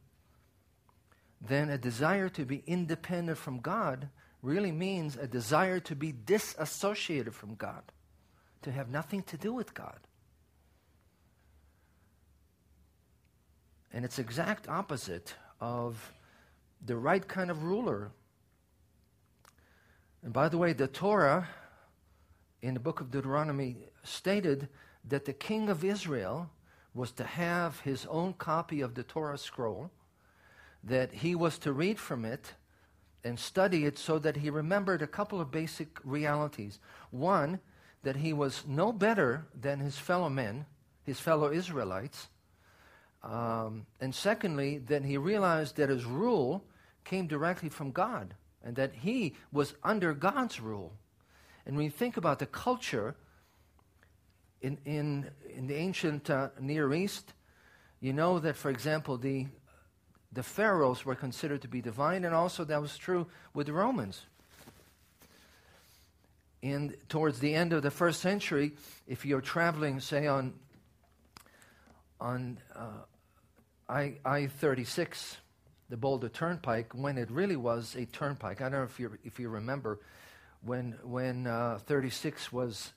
Then 1.41 1.71
a 1.71 1.79
desire 1.79 2.29
to 2.31 2.45
be 2.45 2.63
independent 2.67 3.39
from 3.39 3.61
God 3.61 4.09
really 4.43 4.73
means 4.73 5.17
a 5.17 5.27
desire 5.27 5.79
to 5.81 5.95
be 5.95 6.13
disassociated 6.13 7.35
from 7.35 7.55
God, 7.55 7.83
to 8.63 8.73
have 8.73 8.91
nothing 8.91 9.23
to 9.25 9.37
do 9.37 9.53
with 9.53 9.73
God. 9.73 9.99
And 13.93 14.05
it's 14.05 14.19
exact 14.19 14.69
opposite 14.69 15.35
of 15.61 16.13
the 16.85 16.97
right 16.97 17.27
kind 17.27 17.51
of 17.51 17.63
ruler. 17.63 18.11
And 20.23 20.33
by 20.33 20.49
the 20.49 20.59
way, 20.59 20.73
the 20.73 20.89
Torah 20.89 21.49
in 22.63 22.75
the 22.75 22.81
book 22.81 23.01
of 23.01 23.11
Deuteronomy 23.11 23.77
stated 24.03 24.69
that 25.09 25.25
the 25.25 25.33
king 25.33 25.69
of 25.69 25.85
Israel 25.85 26.51
was 26.95 27.13
to 27.13 27.25
have 27.25 27.81
his 27.81 28.07
own 28.07 28.33
copy 28.35 28.81
of 28.81 28.95
the 28.95 29.03
Torah 29.03 29.39
scroll, 29.39 29.91
that 30.85 31.13
he 31.13 31.35
was 31.35 31.59
to 31.59 31.73
read 31.73 31.99
from 31.99 32.25
it 32.25 32.55
and 33.25 33.39
study 33.39 33.85
it 33.85 33.99
so 33.99 34.19
that 34.19 34.37
he 34.37 34.51
remembered 34.51 35.03
a 35.03 35.07
couple 35.07 35.41
of 35.41 35.51
basic 35.51 35.99
realities. 36.05 36.79
One, 37.11 37.61
that 38.03 38.17
he 38.17 38.33
was 38.33 38.65
no 38.67 38.93
better 38.93 39.47
than 39.59 39.79
his 39.79 39.97
fellow 39.97 40.29
men, 40.29 40.67
his 41.05 41.21
fellow 41.21 41.53
Israelites. 41.53 42.29
Um, 43.23 43.87
and 44.01 44.15
secondly, 44.15 44.79
that 44.79 45.05
he 45.05 45.17
realized 45.17 45.77
that 45.77 45.89
his 45.89 46.05
rule 46.05 46.65
came 47.05 47.27
directly 47.29 47.69
from 47.69 47.93
God 47.93 48.35
and 48.65 48.77
that 48.77 48.93
he 48.95 49.35
was 49.53 49.75
under 49.85 50.13
God's 50.15 50.61
rule. 50.61 50.93
And 51.65 51.77
when 51.77 51.85
you 51.85 51.91
think 51.91 52.17
about 52.17 52.41
the 52.41 52.47
culture 52.47 53.15
in, 54.61 54.79
in, 54.85 55.31
in 55.55 55.67
the 55.67 55.77
ancient 55.77 56.29
uh, 56.31 56.49
Near 56.61 56.93
East, 56.93 57.35
you 58.01 58.13
know 58.13 58.41
that, 58.41 58.57
for 58.57 58.71
example, 58.71 59.17
the 59.17 59.47
the 60.33 60.43
pharaohs 60.43 61.05
were 61.05 61.15
considered 61.15 61.63
to 61.63 61.69
be 61.69 61.81
divine, 61.83 62.25
and 62.25 62.35
also 62.35 62.65
that 62.65 62.81
was 62.81 62.97
true 62.97 63.27
with 63.53 63.67
the 63.67 63.73
Romans. 63.73 64.23
And 66.63 66.97
towards 67.09 67.41
the 67.41 67.55
end 67.55 67.73
of 67.73 67.83
the 67.83 67.91
first 67.91 68.21
century, 68.21 68.73
if 69.07 69.27
you're 69.27 69.41
traveling, 69.41 70.01
say, 70.01 70.27
on, 70.27 70.55
on 72.21 72.59
uh, 72.75 73.03
I, 73.89 74.15
I-36, 74.25 75.37
the 75.91 75.97
Boulder 75.97 76.29
Turnpike, 76.29 76.93
when 76.95 77.19
it 77.19 77.31
really 77.31 77.57
was 77.57 77.95
a 77.97 78.07
turnpike, 78.07 78.63
I 78.63 78.65
don't 78.65 78.73
know 78.73 78.85
if 78.85 78.99
you, 78.99 79.19
if 79.25 79.39
you 79.39 79.49
remember, 79.49 80.01
when, 80.65 80.97
when 81.03 81.47
uh, 81.47 81.79
36 81.85 82.53
was 82.53 82.93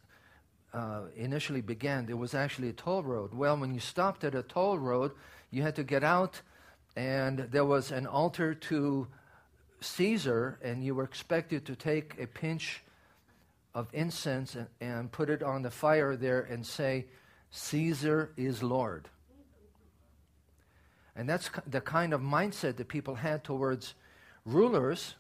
uh, 0.73 1.01
initially 1.17 1.61
began, 1.61 2.05
there 2.05 2.15
was 2.15 2.35
actually 2.35 2.69
a 2.69 2.73
toll 2.73 3.03
road. 3.03 3.33
Well, 3.33 3.57
when 3.57 3.73
you 3.73 3.79
stopped 3.79 4.23
at 4.23 4.35
a 4.35 4.43
toll 4.43 4.77
road, 4.77 5.11
you 5.51 5.63
had 5.63 5.75
to 5.75 5.83
get 5.83 6.01
out– 6.01 6.41
and 6.95 7.39
there 7.51 7.65
was 7.65 7.91
an 7.91 8.07
altar 8.07 8.53
to 8.53 9.07
Caesar, 9.81 10.57
and 10.61 10.83
you 10.83 10.95
were 10.95 11.03
expected 11.03 11.65
to 11.65 11.75
take 11.75 12.15
a 12.19 12.27
pinch 12.27 12.83
of 13.73 13.87
incense 13.93 14.55
and, 14.55 14.67
and 14.79 15.11
put 15.11 15.29
it 15.29 15.43
on 15.43 15.61
the 15.61 15.71
fire 15.71 16.15
there 16.15 16.41
and 16.41 16.65
say, 16.65 17.05
Caesar 17.51 18.31
is 18.37 18.63
Lord. 18.63 19.09
And 21.15 21.29
that's 21.29 21.49
the 21.67 21.81
kind 21.81 22.13
of 22.13 22.21
mindset 22.21 22.77
that 22.77 22.87
people 22.87 23.15
had 23.15 23.43
towards 23.43 23.93
rulers. 24.45 25.15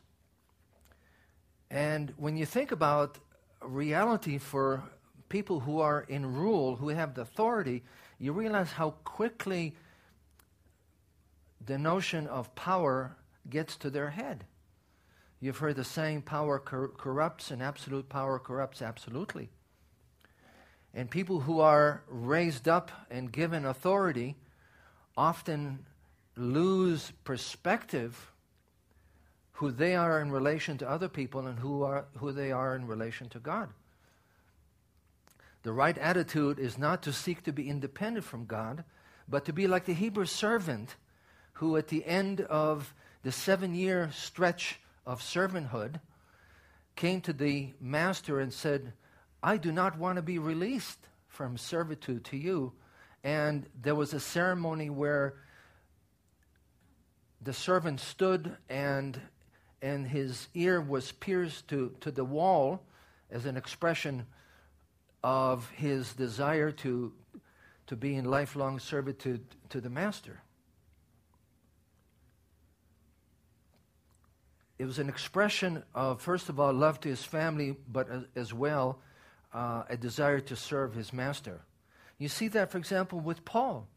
And 1.69 2.13
when 2.17 2.37
you 2.37 2.45
think 2.45 2.71
about 2.71 3.17
reality 3.61 4.37
for 4.37 4.83
people 5.29 5.61
who 5.61 5.79
are 5.79 6.05
in 6.07 6.35
rule, 6.35 6.75
who 6.75 6.89
have 6.89 7.15
the 7.15 7.21
authority, 7.21 7.83
you 8.19 8.31
realize 8.31 8.71
how 8.71 8.91
quickly 9.03 9.75
the 11.65 11.77
notion 11.77 12.27
of 12.27 12.53
power 12.55 13.15
gets 13.49 13.75
to 13.77 13.89
their 13.89 14.11
head. 14.11 14.45
You've 15.39 15.57
heard 15.57 15.75
the 15.75 15.83
saying, 15.83 16.23
power 16.23 16.59
cor- 16.59 16.89
corrupts, 16.89 17.51
and 17.51 17.61
absolute 17.61 18.09
power 18.09 18.39
corrupts 18.39 18.81
absolutely. 18.81 19.49
And 20.93 21.09
people 21.11 21.41
who 21.41 21.59
are 21.59 22.03
raised 22.07 22.67
up 22.67 22.91
and 23.11 23.31
given 23.31 23.65
authority 23.65 24.35
often 25.17 25.85
lose 26.35 27.11
perspective 27.23 28.31
who 29.53 29.71
they 29.71 29.95
are 29.95 30.19
in 30.21 30.31
relation 30.31 30.77
to 30.77 30.89
other 30.89 31.07
people 31.07 31.47
and 31.47 31.59
who, 31.59 31.83
are, 31.83 32.05
who 32.17 32.31
they 32.31 32.51
are 32.51 32.75
in 32.75 32.87
relation 32.87 33.29
to 33.29 33.39
God. 33.39 33.69
The 35.63 35.71
right 35.71 35.97
attitude 35.97 36.59
is 36.59 36.77
not 36.77 37.03
to 37.03 37.13
seek 37.13 37.43
to 37.43 37.53
be 37.53 37.69
independent 37.69 38.25
from 38.25 38.45
God, 38.45 38.83
but 39.27 39.45
to 39.45 39.53
be 39.53 39.67
like 39.67 39.85
the 39.85 39.93
Hebrew 39.93 40.25
servant 40.25 40.95
who, 41.55 41.77
at 41.77 41.87
the 41.87 42.05
end 42.05 42.41
of 42.41 42.93
the 43.23 43.31
seven 43.31 43.75
year 43.75 44.09
stretch 44.13 44.79
of 45.05 45.21
servanthood, 45.21 45.99
came 46.95 47.21
to 47.21 47.33
the 47.33 47.73
master 47.79 48.39
and 48.39 48.53
said, 48.53 48.93
I 49.43 49.57
do 49.57 49.71
not 49.71 49.97
want 49.97 50.17
to 50.17 50.21
be 50.21 50.39
released 50.39 50.99
from 51.27 51.57
servitude 51.57 52.23
to 52.25 52.37
you. 52.37 52.73
And 53.23 53.65
there 53.81 53.95
was 53.95 54.13
a 54.13 54.19
ceremony 54.19 54.89
where 54.89 55.35
the 57.41 57.53
servant 57.53 57.99
stood 57.99 58.55
and, 58.69 59.19
and 59.81 60.07
his 60.07 60.47
ear 60.53 60.81
was 60.81 61.11
pierced 61.11 61.67
to, 61.69 61.95
to 62.01 62.11
the 62.11 62.25
wall 62.25 62.83
as 63.29 63.45
an 63.45 63.57
expression 63.57 64.25
of 65.23 65.69
his 65.71 66.13
desire 66.13 66.71
to, 66.71 67.13
to 67.87 67.95
be 67.95 68.15
in 68.15 68.25
lifelong 68.25 68.79
servitude 68.79 69.43
to 69.69 69.81
the 69.81 69.89
master. 69.89 70.41
It 74.77 74.85
was 74.85 74.99
an 74.99 75.07
expression 75.09 75.83
of, 75.93 76.21
first 76.21 76.49
of 76.49 76.59
all, 76.59 76.73
love 76.73 76.99
to 77.01 77.09
his 77.09 77.23
family, 77.23 77.77
but 77.91 78.09
as 78.35 78.53
well 78.53 78.99
uh, 79.53 79.83
a 79.89 79.95
desire 79.95 80.41
to 80.41 80.55
serve 80.55 80.93
his 80.93 81.13
master. 81.13 81.61
You 82.17 82.27
see 82.27 82.49
that, 82.49 82.71
for 82.71 82.77
example, 82.77 83.19
with 83.19 83.45
Paul. 83.45 83.87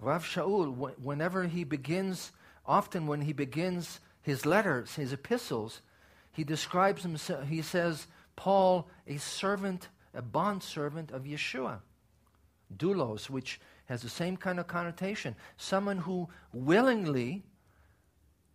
Rav 0.00 0.24
Shaul, 0.24 0.98
whenever 0.98 1.44
he 1.44 1.64
begins, 1.64 2.32
often 2.66 3.06
when 3.06 3.20
he 3.20 3.32
begins 3.32 4.00
his 4.22 4.44
letters, 4.44 4.94
his 4.94 5.12
epistles, 5.12 5.82
he 6.32 6.44
describes 6.44 7.02
himself, 7.02 7.46
he 7.46 7.62
says, 7.62 8.06
Paul, 8.34 8.88
a 9.06 9.18
servant, 9.18 9.88
a 10.14 10.22
bond 10.22 10.62
servant 10.62 11.10
of 11.10 11.24
Yeshua. 11.24 11.80
Doulos, 12.76 13.28
which 13.28 13.60
has 13.86 14.02
the 14.02 14.08
same 14.08 14.36
kind 14.36 14.58
of 14.58 14.66
connotation. 14.66 15.36
Someone 15.56 15.98
who 15.98 16.28
willingly 16.52 17.42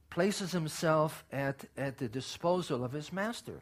places 0.10 0.52
himself 0.52 1.26
at, 1.32 1.66
at 1.76 1.98
the 1.98 2.08
disposal 2.08 2.84
of 2.84 2.92
his 2.92 3.12
master. 3.12 3.62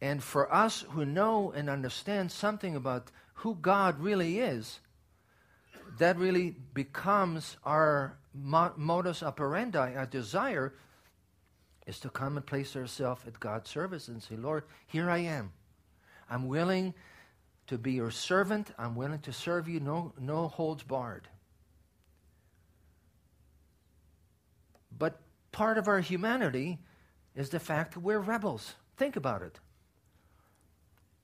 And 0.00 0.22
for 0.22 0.52
us 0.52 0.84
who 0.90 1.04
know 1.04 1.50
and 1.50 1.68
understand 1.68 2.30
something 2.30 2.76
about 2.76 3.10
who 3.34 3.56
God 3.56 3.98
really 4.00 4.38
is, 4.38 4.80
that 5.98 6.16
really 6.16 6.54
becomes 6.74 7.56
our 7.64 8.16
modus 8.34 9.22
operandi, 9.22 9.94
our 9.94 10.06
desire 10.06 10.74
is 11.86 11.98
to 12.00 12.10
come 12.10 12.36
and 12.36 12.46
place 12.46 12.76
ourselves 12.76 13.22
at 13.26 13.40
God's 13.40 13.70
service 13.70 14.08
and 14.08 14.22
say, 14.22 14.36
Lord, 14.36 14.64
here 14.86 15.10
I 15.10 15.18
am. 15.18 15.52
I'm 16.30 16.46
willing 16.46 16.94
to 17.66 17.78
be 17.78 17.92
your 17.92 18.10
servant. 18.10 18.70
I'm 18.78 18.94
willing 18.94 19.20
to 19.20 19.32
serve 19.32 19.68
you, 19.68 19.80
no, 19.80 20.12
no 20.20 20.48
holds 20.48 20.82
barred. 20.82 21.28
But 24.98 25.20
part 25.52 25.78
of 25.78 25.88
our 25.88 26.00
humanity 26.00 26.78
is 27.34 27.50
the 27.50 27.60
fact 27.60 27.94
that 27.94 28.00
we're 28.00 28.18
rebels. 28.18 28.74
Think 28.96 29.16
about 29.16 29.42
it. 29.42 29.58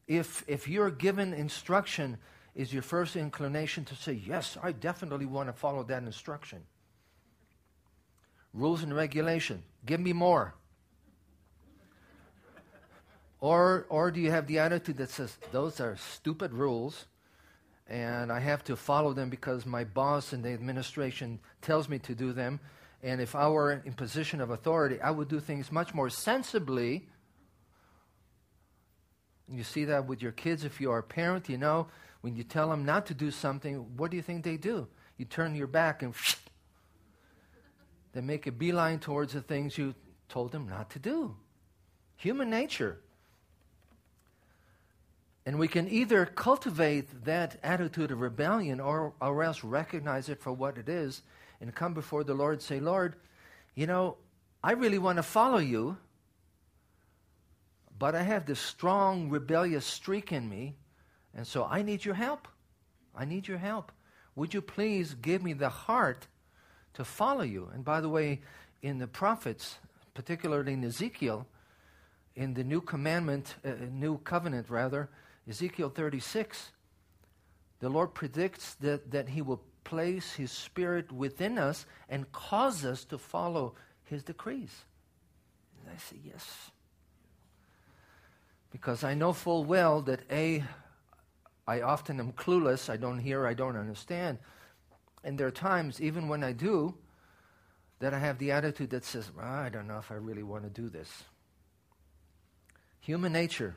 If, 0.07 0.45
if 0.47 0.69
you're 0.69 0.91
given 0.91 1.33
instruction, 1.33 2.19
is 2.55 2.73
your 2.73 2.83
first 2.83 3.17
inclination 3.17 3.85
to 3.87 3.97
say, 3.97 4.13
Yes, 4.13 4.57
I 4.63 4.73
definitely 4.73 5.27
want 5.27 5.49
to 5.49 5.53
follow 5.53 5.83
that 5.85 6.03
instruction? 6.03 6.61
Rules 8.53 8.83
and 8.83 8.95
regulation. 8.95 9.63
Give 9.85 9.99
me 9.99 10.13
more. 10.13 10.55
Or, 13.41 13.85
or 13.91 14.11
do 14.11 14.21
you 14.21 14.31
have 14.31 14.47
the 14.47 14.61
attitude 14.61 14.97
that 14.97 15.11
says, 15.11 15.37
those 15.53 15.79
are 15.79 15.97
stupid 15.97 16.55
rules, 16.55 17.05
and 17.87 18.33
I 18.33 18.41
have 18.41 18.65
to 18.65 18.77
follow 18.77 19.13
them 19.13 19.29
because 19.29 19.67
my 19.67 19.85
boss 19.85 20.33
in 20.33 20.41
the 20.41 20.49
administration 20.51 21.41
tells 21.61 21.87
me 21.87 21.99
to 21.99 22.15
do 22.15 22.33
them, 22.33 22.59
and 23.05 23.21
if 23.21 23.35
I 23.35 23.49
were 23.49 23.71
in 23.85 23.93
position 23.93 24.41
of 24.41 24.49
authority, 24.49 24.99
I 24.99 25.11
would 25.11 25.29
do 25.29 25.39
things 25.39 25.71
much 25.71 25.93
more 25.93 26.09
sensibly. 26.09 27.07
You 29.47 29.63
see 29.63 29.85
that 29.85 30.07
with 30.07 30.23
your 30.23 30.33
kids. 30.33 30.65
If 30.65 30.81
you 30.81 30.91
are 30.91 31.01
a 31.01 31.03
parent, 31.03 31.51
you 31.51 31.59
know, 31.59 31.89
when 32.23 32.35
you 32.35 32.45
tell 32.45 32.71
them 32.71 32.87
not 32.87 33.05
to 33.07 33.15
do 33.15 33.31
something, 33.31 33.99
what 33.99 34.11
do 34.11 34.17
you 34.17 34.23
think 34.23 34.43
they 34.43 34.57
do? 34.57 34.89
You 35.19 35.27
turn 35.27 35.55
your 35.55 35.67
back 35.67 36.03
and 36.03 36.15
they 38.15 38.23
make 38.23 38.47
a 38.47 38.53
beeline 38.53 39.01
towards 39.01 39.35
the 39.35 39.43
things 39.43 39.77
you 39.77 39.95
told 40.31 40.51
them 40.51 40.67
not 40.67 40.89
to 40.93 40.99
do. 40.99 41.37
Human 42.17 42.49
nature. 42.49 43.01
And 45.45 45.59
we 45.59 45.69
can 45.69 45.91
either 45.91 46.25
cultivate 46.25 47.27
that 47.27 47.59
attitude 47.63 48.13
of 48.13 48.23
rebellion 48.23 48.81
or, 48.81 49.13
or 49.21 49.43
else 49.43 49.63
recognize 49.63 50.31
it 50.31 50.41
for 50.41 50.55
what 50.55 50.79
it 50.79 50.89
is 50.89 51.21
and 51.65 51.75
come 51.75 51.95
before 51.95 52.25
the 52.25 52.35
Lord 52.35 52.61
say, 52.61 52.79
Lord, 52.79 53.17
you 53.75 53.87
know, 53.87 54.19
I 54.63 54.73
really 54.73 54.99
want 54.99 55.17
to 55.17 55.23
follow 55.23 55.57
you, 55.57 55.97
but 57.99 58.15
I 58.15 58.23
have 58.23 58.45
this 58.45 58.61
strong 58.61 59.31
rebellious 59.31 59.87
streak 59.87 60.31
in 60.31 60.47
me, 60.47 60.77
and 61.35 61.47
so 61.47 61.65
I 61.65 61.81
need 61.81 62.05
your 62.05 62.17
help. 62.17 62.49
I 63.17 63.25
need 63.25 63.49
your 63.49 63.57
help. 63.57 63.93
Would 64.37 64.53
you 64.53 64.61
please 64.61 65.15
give 65.15 65.43
me 65.43 65.55
the 65.55 65.71
heart 65.71 66.27
to 66.95 67.05
follow 67.05 67.45
you? 67.45 67.71
And 67.73 67.83
by 67.83 68.03
the 68.03 68.11
way, 68.11 68.43
in 68.83 68.99
the 68.99 69.07
prophets, 69.07 69.79
particularly 70.13 70.75
in 70.75 70.85
Ezekiel, 70.85 71.47
in 72.37 72.53
the 72.53 72.65
new 72.65 72.83
commandment, 72.83 73.55
uh, 73.65 73.71
new 73.91 74.19
covenant 74.19 74.69
rather, 74.69 75.09
Ezekiel 75.49 75.89
36, 75.89 76.73
the 77.81 77.89
Lord 77.89 78.13
predicts 78.13 78.75
that, 78.77 79.11
that 79.13 79.31
He 79.31 79.41
will 79.41 79.63
place 79.85 80.33
His 80.33 80.51
Spirit 80.51 81.13
within 81.13 81.59
us 81.59 81.87
and 82.09 82.31
cause 82.33 82.85
us 82.85 83.05
to 83.07 83.19
follow 83.19 83.75
His 84.05 84.23
decrees. 84.23 84.85
And 85.81 85.95
I 85.95 85.99
say, 85.99 86.17
yes. 86.25 86.71
Because 88.71 89.05
I 89.05 89.15
know 89.15 89.33
full 89.33 89.65
well 89.65 90.03
that 90.03 90.21
A, 90.31 90.65
I 91.67 91.83
often 91.83 92.19
am 92.19 92.33
clueless, 92.33 92.91
I 92.91 92.97
don't 92.97 93.21
hear, 93.21 93.47
I 93.47 93.55
don't 93.55 93.77
understand. 93.77 94.39
And 95.23 95.39
there 95.39 95.47
are 95.47 95.53
times, 95.53 96.01
even 96.01 96.29
when 96.29 96.43
I 96.43 96.53
do, 96.53 96.95
that 98.01 98.13
I 98.13 98.19
have 98.19 98.39
the 98.39 98.51
attitude 98.51 98.91
that 98.91 99.05
says, 99.05 99.31
well, 99.35 99.47
I 99.47 99.69
don't 99.69 99.87
know 99.87 99.99
if 99.99 100.11
I 100.11 100.17
really 100.17 100.43
want 100.43 100.65
to 100.65 100.71
do 100.71 100.89
this. 100.89 101.25
Human 103.01 103.33
nature 103.33 103.77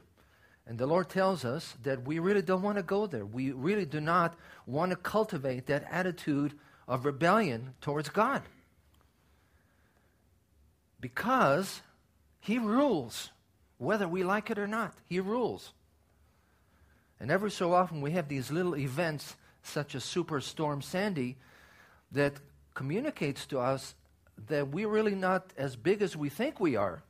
and 0.67 0.77
the 0.77 0.85
Lord 0.85 1.09
tells 1.09 1.45
us 1.45 1.75
that 1.83 2.05
we 2.05 2.19
really 2.19 2.41
don't 2.41 2.61
want 2.61 2.75
to 2.77 2.83
go 2.83 3.07
there. 3.07 3.25
We 3.25 3.51
really 3.51 3.85
do 3.85 4.01
not 4.01 4.35
want 4.65 4.91
to 4.91 4.97
cultivate 4.97 5.67
that 5.67 5.87
attitude 5.89 6.53
of 6.87 7.05
rebellion 7.05 7.73
towards 7.79 8.09
God. 8.09 8.41
Because 10.99 11.81
He 12.41 12.57
rules, 12.57 13.31
whether 13.77 14.09
we 14.09 14.25
like 14.25 14.49
it 14.49 14.59
or 14.59 14.67
not. 14.67 14.93
He 15.07 15.21
rules. 15.21 15.71
And 17.19 17.31
every 17.31 17.51
so 17.51 17.73
often 17.73 18.01
we 18.01 18.11
have 18.11 18.27
these 18.27 18.51
little 18.51 18.75
events, 18.75 19.37
such 19.63 19.95
as 19.95 20.03
Superstorm 20.03 20.83
Sandy, 20.83 21.37
that 22.11 22.33
communicates 22.73 23.45
to 23.47 23.59
us 23.59 23.95
that 24.47 24.67
we're 24.67 24.89
really 24.89 25.15
not 25.15 25.51
as 25.57 25.77
big 25.77 26.01
as 26.01 26.15
we 26.15 26.29
think 26.29 26.59
we 26.59 26.75
are. 26.75 27.01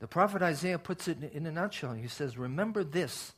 The 0.00 0.06
prophet 0.06 0.42
Isaiah 0.42 0.78
puts 0.78 1.08
it 1.08 1.18
in 1.32 1.46
a 1.46 1.52
nutshell. 1.52 1.92
He 1.94 2.08
says, 2.08 2.36
Remember 2.36 2.84
this. 2.84 3.32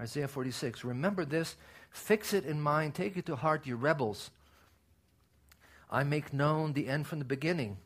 Isaiah 0.00 0.28
46. 0.28 0.84
Remember 0.84 1.24
this. 1.24 1.56
Fix 1.90 2.32
it 2.32 2.44
in 2.44 2.60
mind. 2.60 2.94
Take 2.94 3.16
it 3.16 3.26
to 3.26 3.36
heart, 3.36 3.66
you 3.66 3.76
rebels. 3.76 4.30
I 5.90 6.02
make 6.02 6.32
known 6.32 6.72
the 6.72 6.88
end 6.88 7.06
from 7.06 7.18
the 7.18 7.24
beginning. 7.24 7.76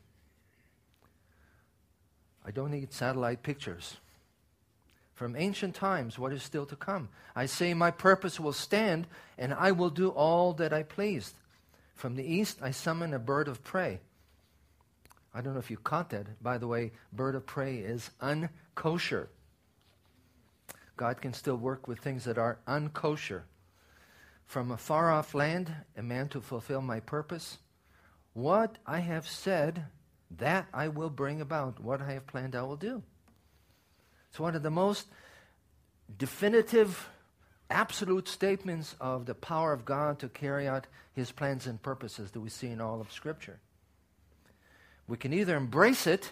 I 2.45 2.51
don't 2.51 2.71
need 2.71 2.93
satellite 2.93 3.43
pictures. 3.43 3.97
From 5.13 5.35
ancient 5.35 5.75
times, 5.75 6.17
what 6.17 6.31
is 6.31 6.41
still 6.41 6.65
to 6.67 6.75
come? 6.75 7.09
I 7.35 7.45
say, 7.45 7.73
My 7.73 7.91
purpose 7.91 8.39
will 8.39 8.53
stand, 8.53 9.05
and 9.37 9.53
I 9.53 9.71
will 9.71 9.89
do 9.89 10.09
all 10.09 10.53
that 10.53 10.73
I 10.73 10.83
pleased. 10.83 11.35
From 11.93 12.15
the 12.15 12.23
east, 12.23 12.59
I 12.61 12.71
summon 12.71 13.13
a 13.13 13.19
bird 13.19 13.49
of 13.49 13.63
prey. 13.63 13.99
I 15.33 15.41
don't 15.41 15.53
know 15.53 15.59
if 15.59 15.71
you 15.71 15.77
caught 15.77 16.09
that. 16.09 16.41
By 16.41 16.57
the 16.57 16.67
way, 16.67 16.91
bird 17.13 17.35
of 17.35 17.45
prey 17.45 17.77
is 17.77 18.09
unkosher. 18.21 19.27
God 20.97 21.21
can 21.21 21.33
still 21.33 21.55
work 21.55 21.87
with 21.87 21.99
things 21.99 22.25
that 22.25 22.37
are 22.37 22.59
unkosher. 22.67 23.43
From 24.45 24.71
a 24.71 24.77
far 24.77 25.11
off 25.11 25.35
land, 25.35 25.71
a 25.95 26.01
man 26.01 26.27
to 26.29 26.41
fulfill 26.41 26.81
my 26.81 26.99
purpose. 26.99 27.59
What 28.33 28.77
I 28.85 28.99
have 28.99 29.27
said, 29.27 29.85
that 30.37 30.67
I 30.73 30.87
will 30.87 31.09
bring 31.09 31.41
about. 31.41 31.79
What 31.79 32.01
I 32.01 32.13
have 32.13 32.27
planned, 32.27 32.55
I 32.55 32.63
will 32.63 32.75
do. 32.75 33.03
It's 34.29 34.39
one 34.39 34.55
of 34.55 34.63
the 34.63 34.69
most 34.69 35.07
definitive, 36.17 37.09
absolute 37.69 38.27
statements 38.27 38.95
of 38.99 39.25
the 39.25 39.35
power 39.35 39.73
of 39.73 39.85
God 39.85 40.19
to 40.19 40.29
carry 40.29 40.67
out 40.67 40.87
his 41.13 41.31
plans 41.31 41.67
and 41.67 41.81
purposes 41.81 42.31
that 42.31 42.39
we 42.39 42.49
see 42.49 42.67
in 42.67 42.81
all 42.81 43.01
of 43.01 43.11
Scripture. 43.11 43.59
We 45.09 45.17
can 45.17 45.33
either 45.33 45.57
embrace 45.57 46.05
it 46.05 46.31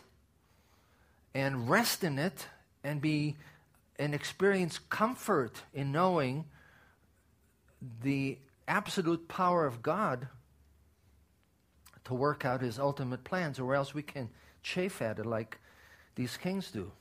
and 1.33 1.67
rest 1.67 2.03
in 2.03 2.19
it 2.19 2.47
and 2.83 3.01
be 3.01 3.35
and 3.97 4.13
experience 4.13 4.77
comfort 4.77 5.63
in 5.73 5.91
knowing 5.91 6.45
the 8.03 8.37
absolute 8.67 9.27
power 9.27 9.65
of 9.65 9.81
God 9.81 10.27
to 12.05 12.13
work 12.13 12.45
out 12.45 12.61
his 12.61 12.77
ultimate 12.77 13.23
plans, 13.23 13.59
or 13.59 13.73
else 13.73 13.95
we 13.95 14.03
can 14.03 14.29
chafe 14.61 15.01
at 15.01 15.17
it 15.17 15.25
like 15.25 15.57
these 16.13 16.37
kings 16.37 16.69
do. 16.69 16.91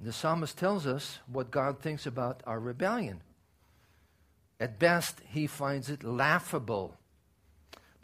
The 0.00 0.14
psalmist 0.14 0.56
tells 0.56 0.86
us 0.86 1.18
what 1.30 1.50
God 1.50 1.80
thinks 1.80 2.06
about 2.06 2.42
our 2.46 2.58
rebellion. 2.58 3.20
At 4.58 4.78
best, 4.78 5.20
he 5.28 5.46
finds 5.46 5.90
it 5.90 6.02
laughable 6.02 6.96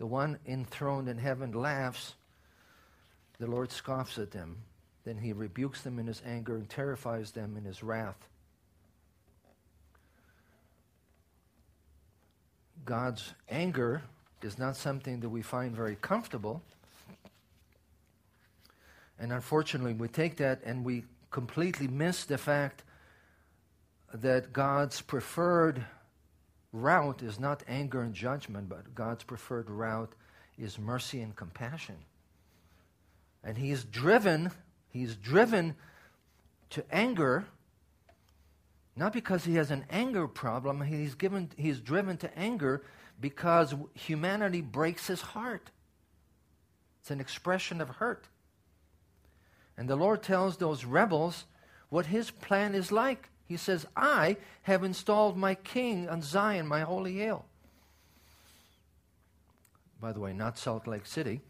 the 0.03 0.07
one 0.07 0.37
enthroned 0.49 1.09
in 1.09 1.17
heaven, 1.17 1.53
laughs, 1.53 2.17
the 3.39 3.47
Lord 3.47 3.71
scoffs 3.71 4.19
at 4.19 4.33
them. 4.33 4.57
Then 5.05 5.17
he 5.17 5.33
rebukes 5.33 5.83
them 5.83 6.01
in 6.01 6.09
his 6.09 6.21
anger 6.27 6.57
and 6.57 6.69
terrifies 6.69 7.31
them 7.31 7.57
in 7.57 7.63
his 7.63 7.85
wrath. 7.85 8.17
God's 12.85 13.33
anger 13.49 14.03
is 14.43 14.59
not 14.59 14.75
something 14.75 15.21
that 15.21 15.29
we 15.29 15.41
find 15.41 15.73
very 15.73 15.95
comfortable. 15.95 16.63
And 19.21 19.33
unfortunately, 19.33 19.95
we 19.95 20.09
take 20.09 20.39
that 20.39 20.63
and 20.65 20.85
we 20.85 21.05
completely 21.31 21.87
miss 21.87 22.25
the 22.25 22.39
fact 22.39 22.83
that 24.13 24.53
God's 24.53 25.01
preferred 25.01 25.85
route 26.73 27.23
is 27.23 27.39
not 27.39 27.63
anger 27.69 28.03
and 28.03 28.15
judgment, 28.15 28.69
but 28.69 28.95
God's 28.95 29.25
preferred 29.25 29.71
route 29.71 30.13
is 30.59 30.79
mercy 30.79 31.21
and 31.21 31.35
compassion. 31.35 31.97
And 33.45 33.59
he 33.59 33.71
is 33.71 33.85
driven, 33.85 34.51
he's 34.89 35.17
driven 35.17 35.75
to 36.71 36.85
anger 36.93 37.47
not 38.97 39.13
because 39.13 39.45
he 39.45 39.55
has 39.55 39.71
an 39.71 39.85
anger 39.91 40.29
problem, 40.29 40.83
he's 40.83 41.15
given 41.15 41.51
he's 41.57 41.81
driven 41.81 42.17
to 42.19 42.39
anger 42.39 42.83
because 43.21 43.75
humanity 43.95 44.61
breaks 44.61 45.07
his 45.07 45.21
heart. 45.21 45.71
It's 47.01 47.11
an 47.11 47.21
expression 47.21 47.81
of 47.81 47.89
hurt. 47.89 48.29
And 49.77 49.89
the 49.89 49.97
Lord 49.97 50.23
tells 50.23 50.57
those 50.57 50.85
rebels 50.85 51.47
what 51.89 52.07
his 52.07 52.31
plan 52.31 52.75
is 52.75 52.93
like. 52.93 53.31
He 53.47 53.57
says, 53.57 53.87
I 53.97 54.37
have 54.63 54.85
installed 54.85 55.37
my 55.37 55.55
king 55.55 56.09
on 56.09 56.23
Zion, 56.23 56.67
my 56.67 56.81
holy 56.81 57.15
hill. 57.15 57.45
By 60.01 60.13
the 60.13 60.21
way, 60.21 60.33
not 60.33 60.59
Salt 60.59 60.87
Lake 60.87 61.07
City. 61.07 61.41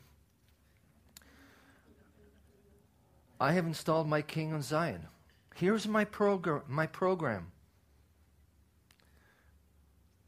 I 3.40 3.52
have 3.52 3.66
installed 3.66 4.08
my 4.08 4.22
king 4.22 4.52
on 4.52 4.62
Zion. 4.62 5.06
Here's 5.56 5.88
my, 5.88 6.04
progr- 6.04 6.68
my 6.68 6.86
program. 6.86 7.50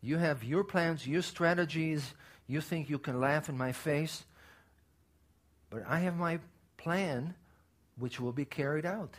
You 0.01 0.19
have 0.19 0.45
your 0.45 0.65
plans, 0.65 1.07
your 1.07 1.23
strategies. 1.23 2.15
You 2.47 2.61
think 2.61 2.91
you 2.91 2.99
can 2.99 3.21
laugh 3.21 3.49
in 3.49 3.57
my 3.57 3.73
face. 3.73 4.25
But 5.71 5.85
I 5.89 6.01
have 6.01 6.17
my 6.17 6.41
plan 6.77 7.35
which 7.99 8.21
will 8.21 8.33
be 8.33 8.45
carried 8.45 8.85
out. 8.85 9.15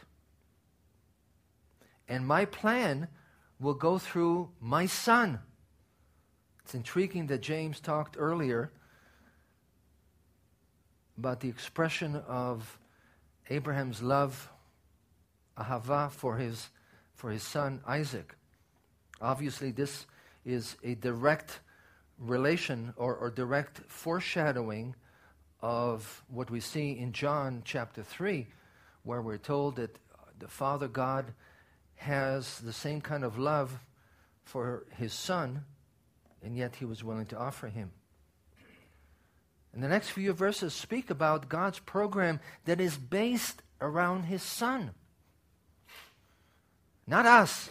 And 2.07 2.25
my 2.25 2.45
plan 2.45 3.07
will 3.59 3.73
go 3.73 3.97
through 3.97 4.49
my 4.59 4.85
son. 4.85 5.39
It's 6.63 6.75
intriguing 6.75 7.27
that 7.27 7.41
James 7.41 7.79
talked 7.79 8.15
earlier 8.17 8.71
about 11.17 11.39
the 11.39 11.49
expression 11.49 12.15
of 12.27 12.77
Abraham's 13.49 14.01
love, 14.01 14.49
ahava, 15.57 16.11
for 16.11 16.37
his, 16.37 16.69
for 17.13 17.29
his 17.29 17.43
son 17.43 17.81
Isaac. 17.87 18.35
Obviously, 19.21 19.71
this 19.71 20.05
is 20.43 20.75
a 20.83 20.95
direct 20.95 21.59
relation 22.19 22.93
or, 22.97 23.15
or 23.15 23.29
direct 23.29 23.79
foreshadowing 23.87 24.95
of 25.61 26.23
what 26.27 26.51
we 26.51 26.59
see 26.59 26.91
in 26.91 27.11
John 27.11 27.61
chapter 27.65 28.03
3, 28.03 28.47
where 29.03 29.21
we're 29.21 29.37
told 29.37 29.77
that 29.77 29.97
the 30.39 30.47
Father 30.47 30.87
God 30.87 31.33
has 31.95 32.59
the 32.59 32.73
same 32.73 33.01
kind 33.01 33.23
of 33.23 33.37
love 33.37 33.79
for 34.43 34.85
his 34.97 35.13
son, 35.13 35.65
and 36.43 36.55
yet 36.55 36.75
he 36.75 36.85
was 36.85 37.03
willing 37.03 37.25
to 37.27 37.37
offer 37.37 37.67
him. 37.67 37.91
And 39.73 39.83
the 39.83 39.87
next 39.89 40.09
few 40.09 40.31
verses 40.31 40.73
speak 40.73 41.09
about 41.09 41.49
God's 41.49 41.79
program 41.79 42.39
that 42.65 42.79
is 42.79 42.97
based 42.97 43.61
around 43.81 44.23
his 44.23 44.41
son. 44.41 44.91
Not 47.07 47.25
us. 47.25 47.69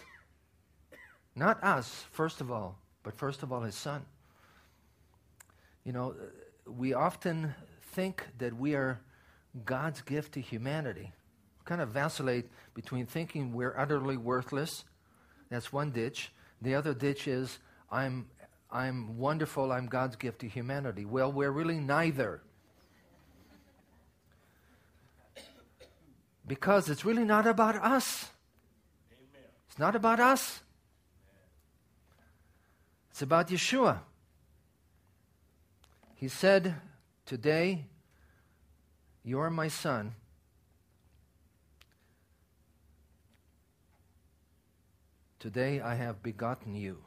Not 1.35 1.63
us, 1.63 2.05
first 2.11 2.41
of 2.41 2.51
all, 2.51 2.77
but 3.03 3.15
first 3.15 3.43
of 3.43 3.51
all, 3.51 3.61
his 3.61 3.75
son. 3.75 4.05
You 5.83 5.93
know, 5.93 6.15
we 6.65 6.93
often 6.93 7.53
think 7.93 8.23
that 8.37 8.55
we 8.55 8.75
are 8.75 8.99
God's 9.65 10.01
gift 10.01 10.33
to 10.33 10.41
humanity 10.41 11.11
kind 11.65 11.81
of 11.81 11.89
vacillate 11.89 12.49
between 12.73 13.05
thinking 13.05 13.53
we're 13.53 13.75
utterly 13.77 14.17
worthless. 14.17 14.85
That's 15.49 15.73
one 15.73 15.91
ditch. 15.91 16.31
The 16.61 16.75
other 16.75 16.93
ditch 16.93 17.27
is 17.27 17.59
I'm, 17.91 18.27
I'm 18.71 19.17
wonderful, 19.17 19.71
I'm 19.71 19.87
God's 19.87 20.15
gift 20.15 20.39
to 20.39 20.47
humanity. 20.47 21.05
Well, 21.05 21.31
we're 21.31 21.51
really 21.51 21.79
neither. 21.79 22.41
Because 26.47 26.89
it's 26.89 27.03
really 27.03 27.25
not 27.25 27.47
about 27.47 27.75
us. 27.75 28.29
Amen. 29.11 29.49
It's 29.67 29.79
not 29.79 29.95
about 29.95 30.19
us. 30.19 30.61
It's 33.09 33.23
about 33.23 33.47
Yeshua. 33.49 33.99
He 36.15 36.27
said, 36.27 36.75
Today, 37.25 37.85
you 39.23 39.39
are 39.39 39.49
my 39.49 39.67
son. 39.67 40.13
Today 45.45 45.79
I 45.79 45.93
have 45.93 46.23
begotten 46.23 46.73
you. 46.73 46.97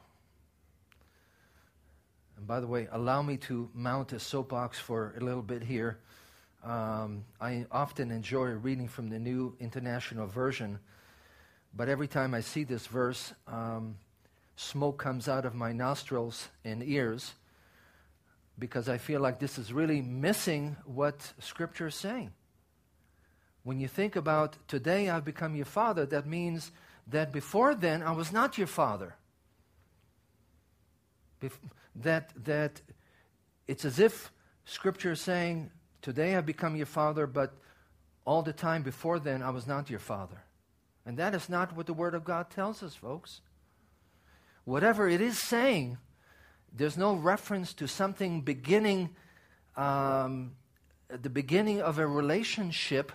And 2.37 2.47
by 2.47 2.61
the 2.61 2.67
way, 2.67 2.87
allow 2.89 3.21
me 3.21 3.35
to 3.35 3.69
mount 3.73 4.13
a 4.13 4.19
soapbox 4.21 4.79
for 4.79 5.13
a 5.17 5.19
little 5.19 5.41
bit 5.41 5.61
here. 5.61 5.97
Um, 6.63 7.25
I 7.41 7.65
often 7.69 8.11
enjoy 8.11 8.51
reading 8.51 8.87
from 8.87 9.09
the 9.09 9.19
New 9.19 9.57
International 9.59 10.25
Version, 10.25 10.79
but 11.75 11.89
every 11.89 12.07
time 12.07 12.33
I 12.33 12.39
see 12.39 12.63
this 12.63 12.87
verse, 12.87 13.33
um, 13.45 13.97
smoke 14.55 14.97
comes 14.97 15.27
out 15.27 15.43
of 15.43 15.53
my 15.53 15.73
nostrils 15.73 16.47
and 16.63 16.81
ears 16.81 17.33
because 18.57 18.87
I 18.87 18.99
feel 18.99 19.19
like 19.19 19.39
this 19.39 19.57
is 19.57 19.73
really 19.73 20.01
missing 20.01 20.77
what 20.85 21.33
Scripture 21.39 21.87
is 21.87 21.95
saying. 21.95 22.31
When 23.63 23.81
you 23.81 23.89
think 23.89 24.15
about 24.15 24.55
today 24.69 25.09
I've 25.09 25.25
become 25.25 25.57
your 25.57 25.65
father, 25.65 26.05
that 26.05 26.25
means 26.25 26.71
that 27.09 27.31
before 27.31 27.75
then 27.75 28.03
I 28.03 28.11
was 28.11 28.31
not 28.31 28.57
your 28.57 28.67
father. 28.67 29.15
Bef- 31.41 31.51
that, 31.95 32.31
that 32.45 32.81
it's 33.67 33.85
as 33.85 33.99
if 33.99 34.31
Scripture 34.65 35.11
is 35.11 35.21
saying, 35.21 35.71
Today 36.01 36.35
I've 36.35 36.45
become 36.45 36.75
your 36.75 36.85
father, 36.85 37.27
but 37.27 37.53
all 38.25 38.41
the 38.41 38.53
time 38.53 38.83
before 38.83 39.19
then 39.19 39.41
I 39.41 39.49
was 39.49 39.67
not 39.67 39.89
your 39.89 39.99
father. 39.99 40.43
And 41.05 41.17
that 41.17 41.33
is 41.33 41.49
not 41.49 41.75
what 41.75 41.87
the 41.87 41.93
Word 41.93 42.13
of 42.13 42.23
God 42.23 42.49
tells 42.49 42.83
us, 42.83 42.95
folks. 42.95 43.41
Whatever 44.63 45.09
it 45.09 45.19
is 45.19 45.39
saying, 45.39 45.97
there's 46.71 46.97
no 46.97 47.15
reference 47.15 47.73
to 47.73 47.87
something 47.87 48.41
beginning, 48.41 49.09
um, 49.75 50.51
the 51.09 51.29
beginning 51.29 51.81
of 51.81 51.97
a 51.97 52.05
relationship, 52.05 53.11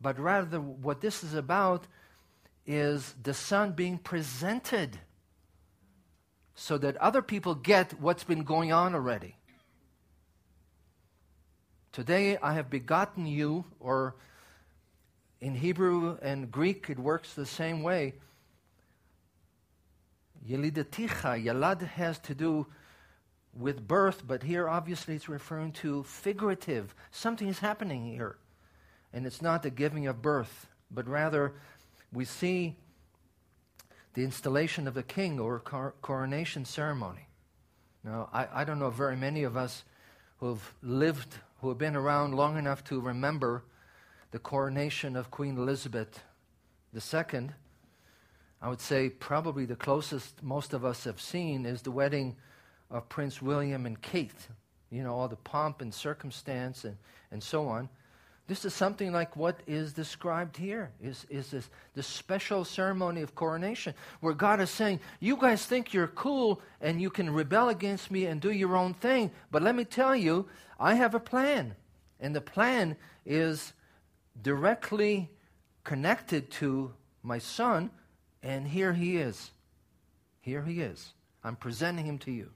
but 0.00 0.18
rather 0.18 0.60
what 0.60 1.00
this 1.00 1.22
is 1.22 1.34
about 1.34 1.86
is 2.68 3.14
the 3.22 3.32
Son 3.32 3.72
being 3.72 3.96
presented 3.96 4.98
so 6.54 6.76
that 6.76 6.96
other 6.98 7.22
people 7.22 7.54
get 7.54 7.98
what's 7.98 8.24
been 8.24 8.44
going 8.44 8.72
on 8.72 8.94
already. 8.94 9.34
Today 11.92 12.36
I 12.36 12.52
have 12.52 12.68
begotten 12.68 13.26
you, 13.26 13.64
or 13.80 14.16
in 15.40 15.54
Hebrew 15.54 16.18
and 16.20 16.52
Greek 16.52 16.90
it 16.90 16.98
works 16.98 17.32
the 17.32 17.46
same 17.46 17.82
way. 17.82 18.14
Yelidaticha, 20.46 21.42
Yalad 21.42 21.80
has 21.82 22.18
to 22.20 22.34
do 22.34 22.66
with 23.54 23.88
birth, 23.88 24.24
but 24.26 24.42
here 24.42 24.68
obviously 24.68 25.14
it's 25.14 25.28
referring 25.28 25.72
to 25.72 26.02
figurative. 26.02 26.94
Something 27.12 27.48
is 27.48 27.60
happening 27.60 28.04
here. 28.04 28.36
And 29.12 29.26
it's 29.26 29.40
not 29.40 29.62
the 29.62 29.70
giving 29.70 30.06
of 30.06 30.20
birth, 30.20 30.66
but 30.90 31.08
rather 31.08 31.54
we 32.12 32.24
see 32.24 32.76
the 34.14 34.24
installation 34.24 34.88
of 34.88 34.94
the 34.94 35.02
king 35.02 35.38
or 35.38 35.60
cor- 35.60 35.94
coronation 36.02 36.64
ceremony. 36.64 37.28
Now, 38.02 38.28
I, 38.32 38.48
I 38.52 38.64
don't 38.64 38.78
know 38.78 38.90
very 38.90 39.16
many 39.16 39.42
of 39.42 39.56
us 39.56 39.84
who 40.38 40.48
have 40.48 40.74
lived, 40.82 41.36
who 41.60 41.68
have 41.68 41.78
been 41.78 41.96
around 41.96 42.34
long 42.34 42.56
enough 42.56 42.82
to 42.84 43.00
remember 43.00 43.64
the 44.30 44.38
coronation 44.38 45.16
of 45.16 45.30
Queen 45.30 45.56
Elizabeth 45.56 46.22
II. 46.94 47.50
I 48.60 48.68
would 48.68 48.80
say 48.80 49.08
probably 49.08 49.64
the 49.64 49.76
closest 49.76 50.42
most 50.42 50.72
of 50.72 50.84
us 50.84 51.04
have 51.04 51.20
seen 51.20 51.64
is 51.64 51.82
the 51.82 51.90
wedding 51.90 52.36
of 52.90 53.08
Prince 53.08 53.40
William 53.40 53.86
and 53.86 54.00
Kate. 54.00 54.48
You 54.90 55.02
know, 55.02 55.14
all 55.14 55.28
the 55.28 55.36
pomp 55.36 55.80
and 55.82 55.92
circumstance 55.92 56.84
and, 56.84 56.96
and 57.30 57.42
so 57.42 57.68
on. 57.68 57.88
This 58.48 58.64
is 58.64 58.72
something 58.72 59.12
like 59.12 59.36
what 59.36 59.60
is 59.66 59.92
described 59.92 60.56
here 60.56 60.90
is, 61.02 61.26
is 61.28 61.50
this, 61.50 61.68
this 61.94 62.06
special 62.06 62.64
ceremony 62.64 63.20
of 63.20 63.34
coronation 63.34 63.92
where 64.20 64.32
God 64.32 64.58
is 64.58 64.70
saying, 64.70 65.00
You 65.20 65.36
guys 65.36 65.66
think 65.66 65.92
you're 65.92 66.08
cool 66.08 66.62
and 66.80 67.00
you 67.00 67.10
can 67.10 67.28
rebel 67.28 67.68
against 67.68 68.10
me 68.10 68.24
and 68.24 68.40
do 68.40 68.50
your 68.50 68.74
own 68.74 68.94
thing, 68.94 69.30
but 69.50 69.62
let 69.62 69.76
me 69.76 69.84
tell 69.84 70.16
you, 70.16 70.48
I 70.80 70.94
have 70.94 71.14
a 71.14 71.20
plan. 71.20 71.76
And 72.20 72.34
the 72.34 72.40
plan 72.40 72.96
is 73.26 73.74
directly 74.40 75.28
connected 75.84 76.50
to 76.52 76.94
my 77.22 77.38
son, 77.38 77.90
and 78.42 78.66
here 78.66 78.94
he 78.94 79.18
is. 79.18 79.50
Here 80.40 80.62
he 80.62 80.80
is. 80.80 81.12
I'm 81.44 81.56
presenting 81.56 82.06
him 82.06 82.18
to 82.20 82.30
you. 82.30 82.50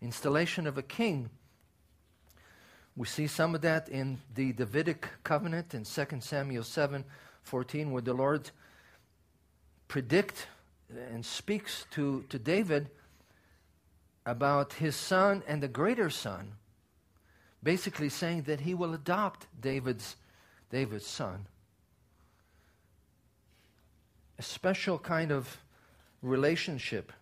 Installation 0.00 0.68
of 0.68 0.78
a 0.78 0.82
king 0.82 1.28
we 3.00 3.06
see 3.06 3.26
some 3.26 3.54
of 3.54 3.62
that 3.62 3.88
in 3.88 4.18
the 4.34 4.52
Davidic 4.52 5.08
covenant 5.24 5.72
in 5.72 5.84
2 5.84 6.06
Samuel 6.20 6.62
7 6.62 7.02
14, 7.44 7.92
where 7.92 8.02
the 8.02 8.12
Lord 8.12 8.50
predict 9.88 10.46
and 11.10 11.24
speaks 11.24 11.86
to, 11.92 12.26
to 12.28 12.38
David 12.38 12.90
about 14.26 14.74
his 14.74 14.96
son 14.96 15.42
and 15.48 15.62
the 15.62 15.66
greater 15.66 16.10
son, 16.10 16.52
basically 17.62 18.10
saying 18.10 18.42
that 18.42 18.60
he 18.60 18.74
will 18.74 18.92
adopt 18.92 19.46
David's, 19.58 20.16
David's 20.70 21.06
son. 21.06 21.46
A 24.38 24.42
special 24.42 24.98
kind 24.98 25.32
of 25.32 25.56
relationship. 26.20 27.14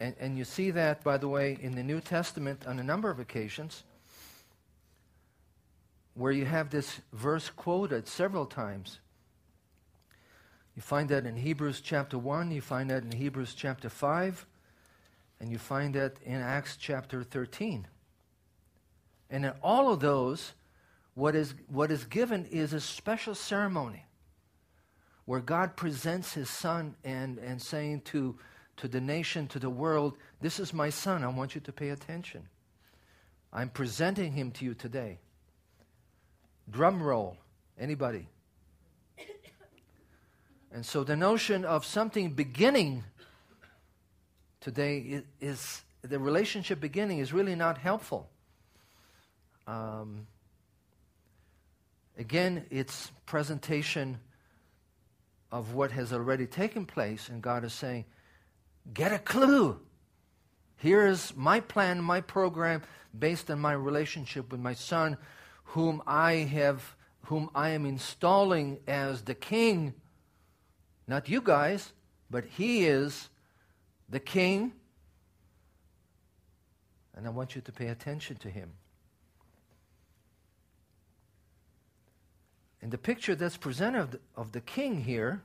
And, 0.00 0.14
and 0.18 0.36
you 0.36 0.44
see 0.44 0.70
that, 0.72 1.04
by 1.04 1.18
the 1.18 1.28
way, 1.28 1.56
in 1.60 1.74
the 1.74 1.82
New 1.82 2.00
Testament 2.00 2.66
on 2.66 2.78
a 2.78 2.82
number 2.82 3.10
of 3.10 3.20
occasions 3.20 3.84
where 6.14 6.32
you 6.32 6.44
have 6.44 6.70
this 6.70 7.00
verse 7.12 7.50
quoted 7.50 8.06
several 8.06 8.46
times. 8.46 9.00
You 10.76 10.82
find 10.82 11.08
that 11.10 11.26
in 11.26 11.36
Hebrews 11.36 11.80
chapter 11.80 12.18
1, 12.18 12.50
you 12.50 12.60
find 12.60 12.90
that 12.90 13.04
in 13.04 13.12
Hebrews 13.12 13.54
chapter 13.54 13.88
5, 13.88 14.46
and 15.40 15.50
you 15.50 15.58
find 15.58 15.94
that 15.94 16.16
in 16.24 16.40
Acts 16.40 16.76
chapter 16.76 17.22
13. 17.22 17.86
And 19.30 19.44
in 19.44 19.52
all 19.62 19.92
of 19.92 20.00
those, 20.00 20.52
what 21.14 21.34
is, 21.34 21.54
what 21.68 21.90
is 21.90 22.04
given 22.04 22.44
is 22.46 22.72
a 22.72 22.80
special 22.80 23.34
ceremony 23.34 24.04
where 25.26 25.40
God 25.40 25.76
presents 25.76 26.34
his 26.34 26.50
son 26.50 26.96
and, 27.04 27.38
and 27.38 27.60
saying 27.60 28.02
to 28.02 28.36
to 28.76 28.88
the 28.88 29.00
nation, 29.00 29.46
to 29.48 29.58
the 29.58 29.70
world, 29.70 30.16
this 30.40 30.58
is 30.58 30.72
my 30.72 30.90
son. 30.90 31.22
I 31.22 31.28
want 31.28 31.54
you 31.54 31.60
to 31.62 31.72
pay 31.72 31.90
attention. 31.90 32.48
I'm 33.52 33.68
presenting 33.68 34.32
him 34.32 34.50
to 34.52 34.64
you 34.64 34.74
today. 34.74 35.18
Drum 36.70 37.02
roll. 37.02 37.36
Anybody? 37.78 38.28
And 40.72 40.84
so 40.84 41.04
the 41.04 41.14
notion 41.14 41.64
of 41.64 41.84
something 41.84 42.30
beginning 42.30 43.04
today 44.60 45.22
is, 45.40 45.82
the 46.02 46.18
relationship 46.18 46.80
beginning 46.80 47.20
is 47.20 47.32
really 47.32 47.54
not 47.54 47.78
helpful. 47.78 48.28
Um, 49.68 50.26
again, 52.18 52.66
it's 52.70 53.12
presentation 53.24 54.18
of 55.52 55.74
what 55.74 55.92
has 55.92 56.12
already 56.12 56.46
taken 56.46 56.86
place, 56.86 57.28
and 57.28 57.40
God 57.40 57.62
is 57.62 57.72
saying, 57.72 58.04
Get 58.92 59.12
a 59.12 59.18
clue. 59.18 59.80
Here 60.76 61.06
is 61.06 61.32
my 61.36 61.60
plan, 61.60 62.02
my 62.02 62.20
program 62.20 62.82
based 63.18 63.50
on 63.50 63.60
my 63.60 63.72
relationship 63.72 64.50
with 64.50 64.60
my 64.60 64.74
son, 64.74 65.16
whom 65.64 66.02
I 66.06 66.32
have 66.32 66.96
whom 67.26 67.48
I 67.54 67.70
am 67.70 67.86
installing 67.86 68.78
as 68.86 69.22
the 69.22 69.34
king. 69.34 69.94
Not 71.06 71.28
you 71.28 71.40
guys, 71.40 71.92
but 72.30 72.44
he 72.44 72.84
is 72.84 73.28
the 74.08 74.20
king. 74.20 74.72
And 77.14 77.26
I 77.26 77.30
want 77.30 77.54
you 77.54 77.62
to 77.62 77.72
pay 77.72 77.88
attention 77.88 78.36
to 78.36 78.50
him. 78.50 78.72
And 82.82 82.90
the 82.90 82.98
picture 82.98 83.34
that's 83.34 83.56
presented 83.56 84.20
of 84.36 84.52
the, 84.52 84.60
king 84.60 85.02
here 85.02 85.42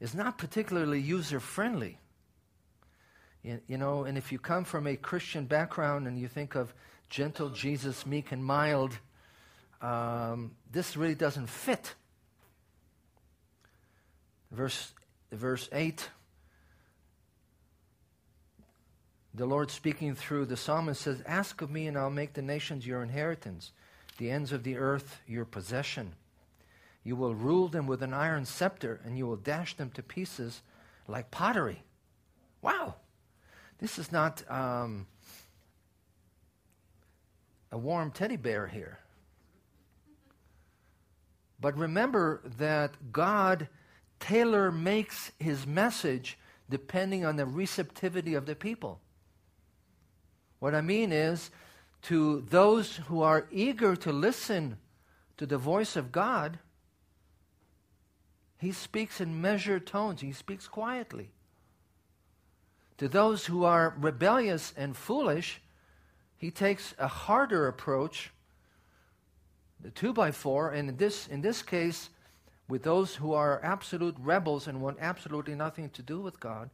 is 0.00 0.14
not 0.14 0.36
particularly 0.36 1.00
user 1.00 1.40
friendly. 1.40 1.98
You 3.68 3.78
know, 3.78 4.04
and 4.04 4.18
if 4.18 4.32
you 4.32 4.38
come 4.38 4.64
from 4.64 4.86
a 4.86 4.96
Christian 4.96 5.44
background 5.44 6.08
and 6.08 6.18
you 6.18 6.26
think 6.26 6.56
of 6.56 6.74
gentle 7.08 7.50
Jesus, 7.50 8.04
meek 8.04 8.32
and 8.32 8.44
mild, 8.44 8.98
um, 9.80 10.56
this 10.72 10.96
really 10.96 11.14
doesn't 11.14 11.48
fit. 11.48 11.94
Verse, 14.50 14.92
verse 15.30 15.68
8 15.72 16.08
the 19.36 19.44
Lord 19.44 19.70
speaking 19.70 20.14
through 20.14 20.46
the 20.46 20.56
psalmist 20.56 21.02
says, 21.02 21.22
Ask 21.26 21.60
of 21.60 21.70
me, 21.70 21.86
and 21.86 21.98
I'll 21.98 22.08
make 22.08 22.32
the 22.32 22.40
nations 22.40 22.86
your 22.86 23.02
inheritance, 23.02 23.72
the 24.16 24.30
ends 24.30 24.50
of 24.50 24.62
the 24.62 24.78
earth 24.78 25.20
your 25.26 25.44
possession. 25.44 26.14
You 27.04 27.16
will 27.16 27.34
rule 27.34 27.68
them 27.68 27.86
with 27.86 28.02
an 28.02 28.14
iron 28.14 28.46
scepter, 28.46 28.98
and 29.04 29.18
you 29.18 29.26
will 29.26 29.36
dash 29.36 29.76
them 29.76 29.90
to 29.90 30.02
pieces 30.02 30.62
like 31.06 31.30
pottery. 31.30 31.82
Wow. 32.62 32.94
This 33.78 33.98
is 33.98 34.10
not 34.10 34.42
um, 34.50 35.06
a 37.70 37.78
warm 37.78 38.10
teddy 38.10 38.36
bear 38.36 38.66
here. 38.66 38.98
But 41.60 41.76
remember 41.76 42.42
that 42.58 43.12
God 43.12 43.68
tailor 44.20 44.70
makes 44.70 45.32
his 45.38 45.66
message 45.66 46.38
depending 46.68 47.24
on 47.24 47.36
the 47.36 47.46
receptivity 47.46 48.34
of 48.34 48.46
the 48.46 48.56
people. 48.56 49.00
What 50.58 50.74
I 50.74 50.80
mean 50.80 51.12
is, 51.12 51.50
to 52.02 52.42
those 52.42 52.96
who 52.96 53.22
are 53.22 53.46
eager 53.50 53.96
to 53.96 54.12
listen 54.12 54.78
to 55.36 55.46
the 55.46 55.58
voice 55.58 55.96
of 55.96 56.12
God, 56.12 56.58
he 58.58 58.72
speaks 58.72 59.20
in 59.20 59.40
measured 59.40 59.86
tones, 59.86 60.20
he 60.20 60.32
speaks 60.32 60.66
quietly. 60.66 61.30
To 62.98 63.08
those 63.08 63.46
who 63.46 63.64
are 63.64 63.94
rebellious 63.98 64.72
and 64.76 64.96
foolish, 64.96 65.60
he 66.38 66.50
takes 66.50 66.94
a 66.98 67.08
harder 67.08 67.68
approach, 67.68 68.30
the 69.80 69.90
two 69.90 70.12
by 70.12 70.30
four, 70.30 70.70
and 70.70 70.88
in 70.88 70.96
this, 70.96 71.26
in 71.28 71.42
this 71.42 71.62
case, 71.62 72.08
with 72.68 72.82
those 72.82 73.14
who 73.14 73.32
are 73.32 73.60
absolute 73.62 74.16
rebels 74.18 74.66
and 74.66 74.80
want 74.80 74.98
absolutely 75.00 75.54
nothing 75.54 75.90
to 75.90 76.02
do 76.02 76.20
with 76.20 76.40
God, 76.40 76.70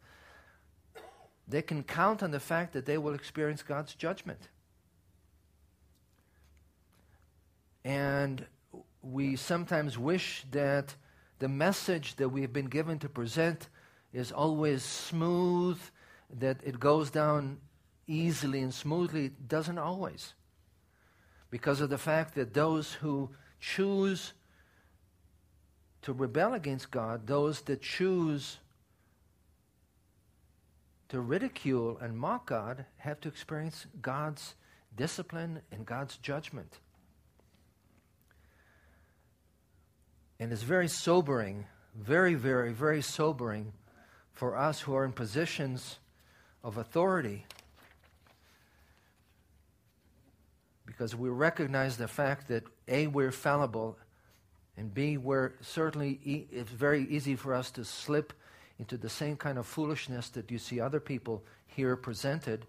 they 1.48 1.62
can 1.62 1.82
count 1.82 2.22
on 2.22 2.30
the 2.30 2.40
fact 2.40 2.72
that 2.72 2.86
they 2.86 2.98
will 2.98 3.14
experience 3.14 3.62
God's 3.62 3.94
judgment. 3.94 4.48
And 7.84 8.46
we 9.02 9.34
sometimes 9.34 9.98
wish 9.98 10.44
that 10.52 10.94
the 11.40 11.48
message 11.48 12.14
that 12.16 12.28
we 12.28 12.42
have 12.42 12.52
been 12.52 12.66
given 12.66 13.00
to 13.00 13.08
present 13.08 13.68
is 14.12 14.30
always 14.30 14.84
smooth 14.84 15.78
that 16.38 16.58
it 16.64 16.80
goes 16.80 17.10
down 17.10 17.58
easily 18.06 18.60
and 18.60 18.72
smoothly 18.72 19.30
doesn't 19.46 19.78
always. 19.78 20.34
Because 21.50 21.80
of 21.80 21.90
the 21.90 21.98
fact 21.98 22.34
that 22.34 22.54
those 22.54 22.94
who 22.94 23.30
choose 23.60 24.32
to 26.02 26.12
rebel 26.12 26.54
against 26.54 26.90
God, 26.90 27.26
those 27.26 27.60
that 27.62 27.82
choose 27.82 28.58
to 31.08 31.20
ridicule 31.20 31.98
and 32.00 32.18
mock 32.18 32.46
God, 32.46 32.86
have 32.96 33.20
to 33.20 33.28
experience 33.28 33.86
God's 34.00 34.54
discipline 34.96 35.60
and 35.70 35.84
God's 35.84 36.16
judgment. 36.16 36.78
And 40.40 40.52
it's 40.52 40.62
very 40.62 40.88
sobering, 40.88 41.66
very, 41.94 42.34
very, 42.34 42.72
very 42.72 43.02
sobering 43.02 43.72
for 44.32 44.56
us 44.56 44.80
who 44.80 44.94
are 44.94 45.04
in 45.04 45.12
positions 45.12 45.98
of 46.64 46.76
authority 46.76 47.44
because 50.86 51.16
we 51.16 51.28
recognize 51.28 51.96
the 51.96 52.08
fact 52.08 52.48
that 52.48 52.64
A, 52.86 53.06
we're 53.06 53.32
fallible, 53.32 53.98
and 54.76 54.92
B, 54.92 55.16
we're 55.16 55.52
certainly, 55.60 56.20
e- 56.24 56.46
it's 56.50 56.70
very 56.70 57.06
easy 57.08 57.34
for 57.34 57.54
us 57.54 57.70
to 57.72 57.84
slip 57.84 58.32
into 58.78 58.96
the 58.96 59.08
same 59.08 59.36
kind 59.36 59.58
of 59.58 59.66
foolishness 59.66 60.28
that 60.30 60.50
you 60.50 60.58
see 60.58 60.80
other 60.80 61.00
people 61.00 61.42
here 61.66 61.96
presented. 61.96 62.66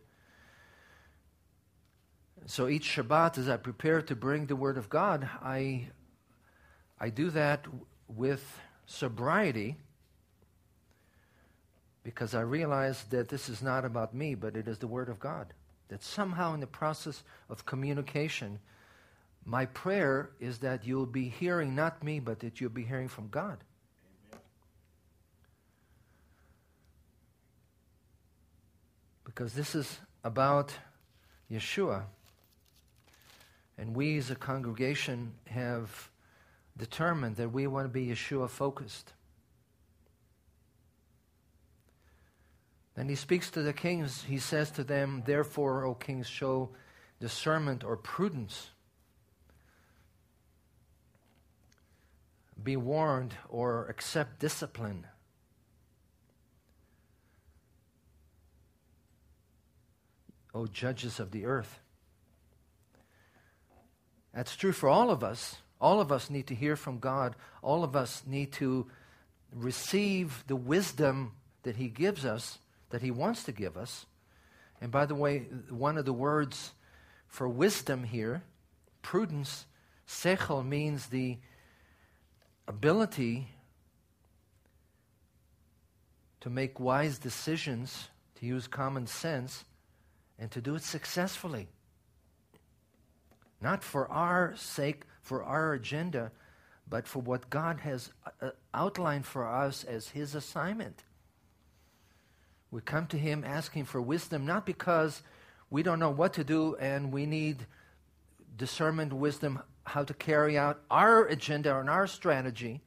So 2.45 2.67
each 2.67 2.95
Shabbat, 2.95 3.37
as 3.37 3.49
I 3.49 3.57
prepare 3.57 4.01
to 4.01 4.15
bring 4.15 4.45
the 4.45 4.55
Word 4.55 4.77
of 4.77 4.89
God, 4.89 5.29
I, 5.41 5.89
I 6.99 7.09
do 7.09 7.29
that 7.31 7.65
with 8.07 8.59
sobriety 8.85 9.77
because 12.03 12.35
I 12.35 12.41
realize 12.41 13.03
that 13.11 13.29
this 13.29 13.49
is 13.49 13.61
not 13.61 13.85
about 13.85 14.13
me, 14.13 14.35
but 14.35 14.57
it 14.57 14.67
is 14.67 14.77
the 14.77 14.87
Word 14.87 15.09
of 15.09 15.19
God. 15.19 15.53
That 15.87 16.03
somehow 16.03 16.53
in 16.53 16.59
the 16.59 16.67
process 16.67 17.23
of 17.49 17.65
communication, 17.65 18.59
My 19.45 19.65
prayer 19.65 20.29
is 20.39 20.59
that 20.59 20.85
you'll 20.85 21.05
be 21.05 21.27
hearing 21.27 21.75
not 21.75 22.03
me, 22.03 22.19
but 22.19 22.39
that 22.39 22.61
you'll 22.61 22.69
be 22.69 22.83
hearing 22.83 23.09
from 23.09 23.27
God. 23.27 23.57
Because 29.25 29.53
this 29.53 29.75
is 29.75 29.99
about 30.23 30.73
Yeshua. 31.51 32.03
And 33.77 33.95
we 33.95 34.17
as 34.17 34.29
a 34.29 34.35
congregation 34.35 35.33
have 35.47 36.09
determined 36.77 37.35
that 37.37 37.51
we 37.51 37.67
want 37.67 37.85
to 37.85 37.89
be 37.89 38.07
Yeshua 38.07 38.49
focused. 38.49 39.11
Then 43.03 43.09
he 43.09 43.15
speaks 43.15 43.51
to 43.51 43.61
the 43.61 43.73
kings. 43.73 44.23
He 44.29 44.39
says 44.39 44.71
to 44.71 44.83
them, 44.85 45.23
Therefore, 45.25 45.83
O 45.83 45.93
kings, 45.93 46.25
show 46.25 46.69
discernment 47.19 47.83
or 47.83 47.97
prudence. 47.97 48.69
Be 52.63 52.77
warned 52.77 53.33
or 53.49 53.87
accept 53.87 54.39
discipline. 54.39 55.05
O 60.53 60.65
judges 60.65 61.19
of 61.19 61.31
the 61.31 61.45
earth. 61.45 61.81
That's 64.33 64.55
true 64.55 64.71
for 64.71 64.87
all 64.87 65.09
of 65.11 65.25
us. 65.25 65.57
All 65.81 65.99
of 65.99 66.09
us 66.09 66.29
need 66.29 66.47
to 66.47 66.55
hear 66.55 66.77
from 66.77 66.99
God. 66.99 67.35
All 67.61 67.83
of 67.83 67.97
us 67.97 68.23
need 68.25 68.53
to 68.53 68.89
receive 69.53 70.45
the 70.47 70.55
wisdom 70.55 71.33
that 71.63 71.75
He 71.75 71.89
gives 71.89 72.23
us, 72.23 72.59
that 72.93 73.01
He 73.01 73.09
wants 73.09 73.43
to 73.45 73.51
give 73.51 73.75
us. 73.75 74.05
And 74.79 74.91
by 74.91 75.07
the 75.07 75.15
way, 75.15 75.47
one 75.71 75.97
of 75.97 76.05
the 76.05 76.13
words 76.13 76.73
for 77.27 77.49
wisdom 77.49 78.03
here, 78.03 78.43
prudence, 79.01 79.65
sechel, 80.07 80.63
means 80.63 81.07
the 81.07 81.39
ability 82.67 83.47
to 86.41 86.51
make 86.51 86.79
wise 86.79 87.17
decisions, 87.17 88.09
to 88.35 88.45
use 88.45 88.67
common 88.67 89.07
sense, 89.07 89.65
and 90.37 90.51
to 90.51 90.61
do 90.61 90.75
it 90.75 90.83
successfully. 90.83 91.69
Not 93.59 93.83
for 93.83 94.07
our 94.07 94.55
sake, 94.55 95.05
for 95.23 95.43
our 95.43 95.73
agenda, 95.73 96.31
but 96.87 97.07
for 97.07 97.23
what 97.23 97.49
God 97.49 97.79
has 97.79 98.11
uh, 98.39 98.51
outlined 98.71 99.25
for 99.25 99.47
us 99.47 99.83
as 99.83 100.09
His 100.09 100.35
assignment. 100.35 101.03
We 102.73 102.81
come 102.81 103.05
to 103.07 103.19
Him 103.19 103.43
asking 103.45 103.85
for 103.85 104.01
wisdom, 104.01 104.47
not 104.47 104.65
because 104.65 105.21
we 105.69 105.83
don't 105.83 105.99
know 105.99 106.09
what 106.09 106.33
to 106.33 106.43
do 106.43 106.75
and 106.77 107.13
we 107.13 107.27
need 107.27 107.67
discernment, 108.57 109.13
wisdom, 109.13 109.61
how 109.83 110.03
to 110.03 110.13
carry 110.15 110.57
out 110.57 110.81
our 110.89 111.23
agenda 111.27 111.77
and 111.77 111.87
our 111.87 112.07
strategy, 112.07 112.81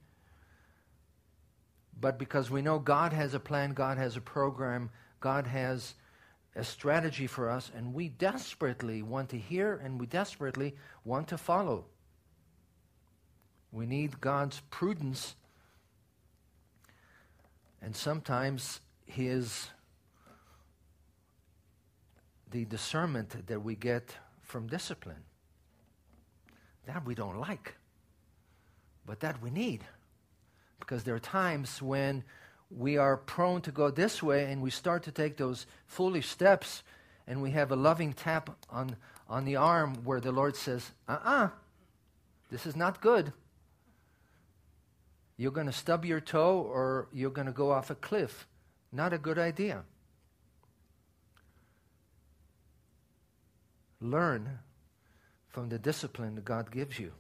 but 2.01 2.18
because 2.18 2.51
we 2.51 2.62
know 2.62 2.81
God 2.81 3.12
has 3.12 3.33
a 3.33 3.38
plan, 3.38 3.75
God 3.75 3.96
has 3.96 4.16
a 4.16 4.20
program, 4.20 4.90
God 5.20 5.46
has 5.46 5.94
a 6.57 6.64
strategy 6.64 7.29
for 7.29 7.49
us, 7.49 7.70
and 7.72 7.94
we 7.94 8.09
desperately 8.09 9.03
want 9.03 9.29
to 9.29 9.38
hear 9.38 9.81
and 9.85 10.01
we 10.01 10.07
desperately 10.07 10.75
want 11.05 11.29
to 11.29 11.38
follow. 11.38 11.85
We 13.70 13.87
need 13.87 14.20
God's 14.20 14.61
prudence 14.68 15.37
and 17.81 17.94
sometimes 17.94 18.81
His 19.05 19.68
the 22.50 22.64
discernment 22.64 23.46
that 23.46 23.62
we 23.62 23.74
get 23.74 24.14
from 24.42 24.66
discipline. 24.66 25.24
That 26.87 27.04
we 27.04 27.14
don't 27.14 27.38
like, 27.40 27.74
but 29.04 29.20
that 29.20 29.42
we 29.42 29.50
need. 29.50 29.85
Because 30.78 31.02
there 31.02 31.14
are 31.14 31.20
times 31.20 31.82
when 31.82 32.22
we 32.70 32.96
are 32.96 33.16
prone 33.16 33.61
to 33.62 33.72
go 33.72 33.90
this 33.90 34.22
way 34.22 34.50
and 34.50 34.62
we 34.62 34.70
start 34.70 35.02
to 35.04 35.12
take 35.12 35.37
those 35.37 35.66
foolish 35.87 36.28
steps 36.28 36.82
and 37.26 37.42
we 37.42 37.50
have 37.50 37.72
a 37.72 37.76
loving 37.76 38.12
tap 38.12 38.50
on, 38.70 38.96
on 39.28 39.44
the 39.44 39.56
arm 39.56 39.96
where 40.04 40.20
the 40.20 40.32
Lord 40.32 40.56
says, 40.56 40.92
uh 41.09 41.12
uh-uh, 41.12 41.44
uh, 41.44 41.48
this 42.50 42.66
is 42.66 42.76
not 42.76 43.00
good. 43.00 43.32
You're 45.37 45.52
going 45.52 45.66
to 45.66 45.72
stub 45.72 46.04
your 46.04 46.20
toe 46.20 46.61
or 46.61 47.09
you're 47.12 47.30
going 47.30 47.46
to 47.46 47.52
go 47.52 47.70
off 47.70 47.90
a 47.90 47.94
cliff. 47.94 48.46
Not 48.92 49.12
a 49.12 49.18
good 49.18 49.38
idea. 49.38 49.82
Learn 54.00 54.59
from 55.48 55.68
the 55.68 55.78
discipline 55.78 56.35
that 56.35 56.44
God 56.44 56.70
gives 56.70 56.98
you. 56.98 57.12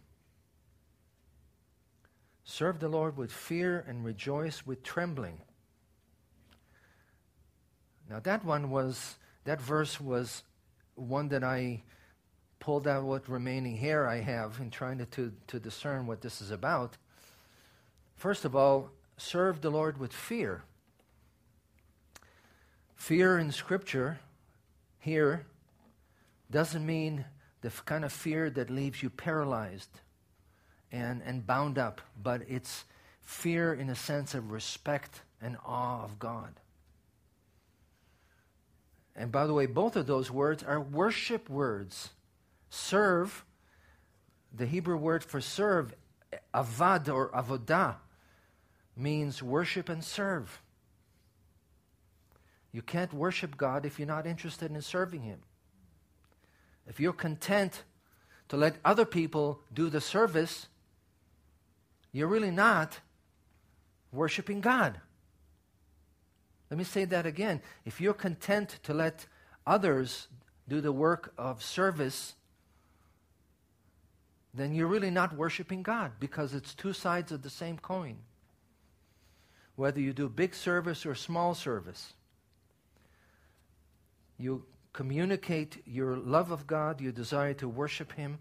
Serve 2.44 2.78
the 2.78 2.88
Lord 2.88 3.16
with 3.16 3.32
fear 3.32 3.84
and 3.88 4.04
rejoice 4.04 4.66
with 4.66 4.82
trembling. 4.82 5.40
Now, 8.08 8.20
that 8.20 8.44
one 8.44 8.70
was, 8.70 9.16
that 9.44 9.60
verse 9.60 10.00
was 10.00 10.44
one 10.94 11.28
that 11.28 11.42
I 11.42 11.82
pulled 12.60 12.86
out 12.86 13.04
what 13.04 13.28
remaining 13.28 13.76
hair 13.76 14.08
I 14.08 14.20
have 14.20 14.58
in 14.60 14.70
trying 14.70 14.98
to, 14.98 15.06
to, 15.06 15.32
to 15.48 15.58
discern 15.58 16.06
what 16.06 16.20
this 16.20 16.40
is 16.40 16.50
about. 16.50 16.96
First 18.14 18.44
of 18.44 18.54
all, 18.54 18.90
serve 19.16 19.60
the 19.60 19.70
Lord 19.70 19.98
with 19.98 20.12
fear. 20.12 20.62
Fear 22.94 23.38
in 23.38 23.50
Scripture 23.50 24.20
here 24.98 25.46
doesn't 26.50 26.84
mean 26.84 27.24
the 27.62 27.70
kind 27.84 28.04
of 28.04 28.12
fear 28.12 28.50
that 28.50 28.70
leaves 28.70 29.02
you 29.02 29.10
paralyzed 29.10 30.00
and, 30.92 31.22
and 31.24 31.46
bound 31.46 31.78
up, 31.78 32.00
but 32.22 32.42
it's 32.48 32.84
fear 33.22 33.74
in 33.74 33.90
a 33.90 33.94
sense 33.94 34.34
of 34.34 34.52
respect 34.52 35.22
and 35.42 35.56
awe 35.64 36.02
of 36.04 36.18
God. 36.18 36.54
And 39.16 39.32
by 39.32 39.46
the 39.46 39.54
way, 39.54 39.66
both 39.66 39.96
of 39.96 40.06
those 40.06 40.30
words 40.30 40.62
are 40.62 40.80
worship 40.80 41.48
words. 41.48 42.10
Serve, 42.70 43.44
the 44.54 44.66
Hebrew 44.66 44.96
word 44.96 45.24
for 45.24 45.40
serve, 45.40 45.94
avad 46.54 47.12
or 47.12 47.30
avodah, 47.30 47.96
means 48.96 49.42
worship 49.42 49.88
and 49.88 50.04
serve. 50.04 50.60
You 52.72 52.82
can't 52.82 53.12
worship 53.12 53.56
God 53.56 53.86
if 53.86 53.98
you're 53.98 54.06
not 54.06 54.26
interested 54.26 54.70
in 54.70 54.82
serving 54.82 55.22
Him. 55.22 55.40
If 56.86 57.00
you're 57.00 57.12
content 57.12 57.82
to 58.48 58.56
let 58.56 58.76
other 58.84 59.04
people 59.04 59.60
do 59.74 59.90
the 59.90 60.00
service, 60.00 60.68
you're 62.12 62.28
really 62.28 62.50
not 62.50 63.00
worshiping 64.12 64.60
God. 64.60 65.00
Let 66.70 66.78
me 66.78 66.84
say 66.84 67.04
that 67.04 67.26
again. 67.26 67.60
If 67.84 68.00
you're 68.00 68.14
content 68.14 68.78
to 68.84 68.94
let 68.94 69.26
others 69.66 70.28
do 70.68 70.80
the 70.80 70.92
work 70.92 71.32
of 71.38 71.62
service, 71.62 72.34
then 74.54 74.74
you're 74.74 74.86
really 74.86 75.10
not 75.10 75.36
worshiping 75.36 75.82
God 75.82 76.12
because 76.18 76.54
it's 76.54 76.74
two 76.74 76.92
sides 76.92 77.30
of 77.30 77.42
the 77.42 77.50
same 77.50 77.78
coin. 77.78 78.16
Whether 79.76 80.00
you 80.00 80.12
do 80.12 80.28
big 80.28 80.54
service 80.54 81.04
or 81.04 81.14
small 81.14 81.54
service, 81.54 82.14
you 84.38 84.64
communicate 84.96 85.82
your 85.84 86.16
love 86.16 86.50
of 86.50 86.66
God, 86.66 87.02
your 87.02 87.12
desire 87.12 87.52
to 87.52 87.68
worship 87.68 88.12
Him, 88.12 88.38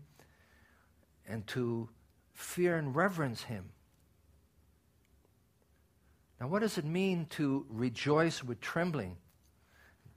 and 1.27 1.45
to 1.47 1.89
fear 2.33 2.77
and 2.77 2.95
reverence 2.95 3.43
Him. 3.43 3.65
Now, 6.39 6.47
what 6.47 6.61
does 6.61 6.77
it 6.77 6.85
mean 6.85 7.25
to 7.31 7.65
rejoice 7.69 8.41
with 8.41 8.61
trembling? 8.61 9.17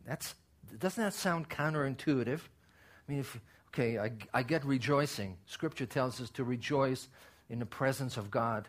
That's, 0.07 0.37
doesn't 0.79 1.03
that 1.03 1.13
sound 1.13 1.49
counterintuitive? 1.49 2.39
I 2.39 3.11
mean, 3.11 3.19
if, 3.19 3.41
okay, 3.75 3.99
I, 3.99 4.13
I 4.33 4.45
get 4.45 4.65
rejoicing. 4.65 5.39
Scripture 5.47 5.87
tells 5.87 6.21
us 6.21 6.31
to 6.31 6.45
rejoice 6.45 7.09
in 7.51 7.59
the 7.59 7.67
presence 7.67 8.17
of 8.17 8.31
God, 8.31 8.69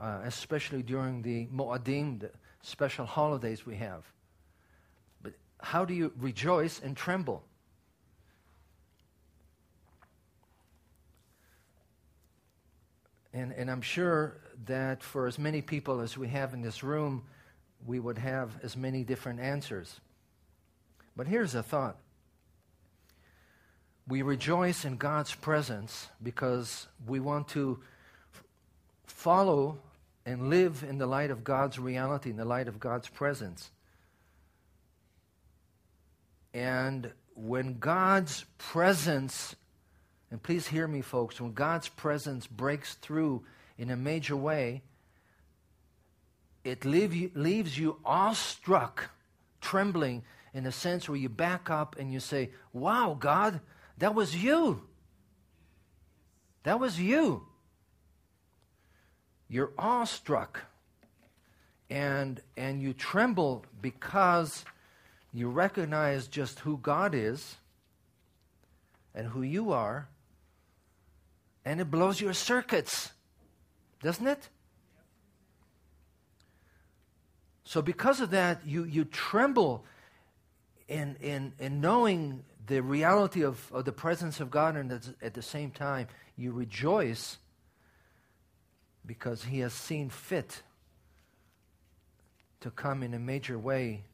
uh, 0.00 0.20
especially 0.24 0.82
during 0.82 1.20
the 1.20 1.48
Mo'adim, 1.52 2.20
the 2.20 2.30
special 2.62 3.04
holidays 3.04 3.66
we 3.66 3.76
have. 3.76 4.04
How 5.64 5.86
do 5.86 5.94
you 5.94 6.12
rejoice 6.18 6.78
and 6.78 6.94
tremble? 6.94 7.42
And, 13.32 13.50
and 13.52 13.70
I'm 13.70 13.80
sure 13.80 14.36
that 14.66 15.02
for 15.02 15.26
as 15.26 15.38
many 15.38 15.62
people 15.62 16.00
as 16.00 16.18
we 16.18 16.28
have 16.28 16.52
in 16.52 16.60
this 16.60 16.84
room, 16.84 17.24
we 17.86 17.98
would 17.98 18.18
have 18.18 18.50
as 18.62 18.76
many 18.76 19.04
different 19.04 19.40
answers. 19.40 20.00
But 21.16 21.26
here's 21.26 21.54
a 21.54 21.62
thought 21.62 21.96
we 24.06 24.20
rejoice 24.20 24.84
in 24.84 24.98
God's 24.98 25.34
presence 25.34 26.08
because 26.22 26.88
we 27.06 27.20
want 27.20 27.48
to 27.48 27.80
f- 28.34 28.44
follow 29.06 29.78
and 30.26 30.50
live 30.50 30.84
in 30.86 30.98
the 30.98 31.06
light 31.06 31.30
of 31.30 31.42
God's 31.42 31.78
reality, 31.78 32.28
in 32.28 32.36
the 32.36 32.44
light 32.44 32.68
of 32.68 32.78
God's 32.78 33.08
presence. 33.08 33.70
And 36.54 37.12
when 37.34 37.78
God's 37.78 38.44
presence 38.56 39.56
And 40.30 40.42
please 40.42 40.66
hear 40.66 40.88
me, 40.88 41.00
folks, 41.00 41.40
when 41.40 41.52
God's 41.52 41.88
presence 41.88 42.48
breaks 42.48 42.94
through 42.94 43.44
in 43.78 43.90
a 43.90 43.96
major 43.96 44.34
way, 44.34 44.82
it 46.64 46.84
leave 46.84 47.14
you, 47.14 47.30
leaves 47.34 47.78
you 47.78 47.98
awestruck, 48.04 49.10
trembling 49.60 50.24
in 50.52 50.66
a 50.66 50.72
sense 50.72 51.08
where 51.08 51.18
you 51.18 51.28
back 51.28 51.70
up 51.70 51.96
and 52.00 52.12
you 52.12 52.18
say, 52.18 52.50
Wow, 52.72 53.16
God, 53.18 53.60
that 53.98 54.14
was 54.14 54.34
you. 54.34 54.82
That 56.64 56.80
was 56.80 56.98
you. 56.98 57.46
You're 59.48 59.72
awestruck 59.78 60.62
and, 61.90 62.40
and 62.56 62.82
you 62.82 62.92
tremble 62.92 63.64
because 63.80 64.64
you 65.34 65.48
recognize 65.50 66.28
just 66.28 66.60
who 66.60 66.78
God 66.78 67.12
is 67.12 67.56
and 69.16 69.26
who 69.26 69.42
you 69.42 69.72
are, 69.72 70.08
and 71.64 71.80
it 71.80 71.90
blows 71.90 72.20
your 72.20 72.32
circuits, 72.32 73.10
doesn't 74.00 74.28
it? 74.28 74.48
So, 77.64 77.82
because 77.82 78.20
of 78.20 78.30
that, 78.30 78.60
you, 78.64 78.84
you 78.84 79.04
tremble 79.04 79.84
in, 80.86 81.16
in, 81.20 81.52
in 81.58 81.80
knowing 81.80 82.44
the 82.66 82.80
reality 82.80 83.42
of, 83.42 83.72
of 83.72 83.84
the 83.84 83.92
presence 83.92 84.38
of 84.38 84.52
God, 84.52 84.76
and 84.76 84.92
at 85.20 85.34
the 85.34 85.42
same 85.42 85.72
time, 85.72 86.06
you 86.36 86.52
rejoice 86.52 87.38
because 89.04 89.44
He 89.44 89.58
has 89.60 89.72
seen 89.72 90.10
fit 90.10 90.62
to 92.60 92.70
come 92.70 93.02
in 93.02 93.14
a 93.14 93.18
major 93.18 93.58
way 93.58 94.04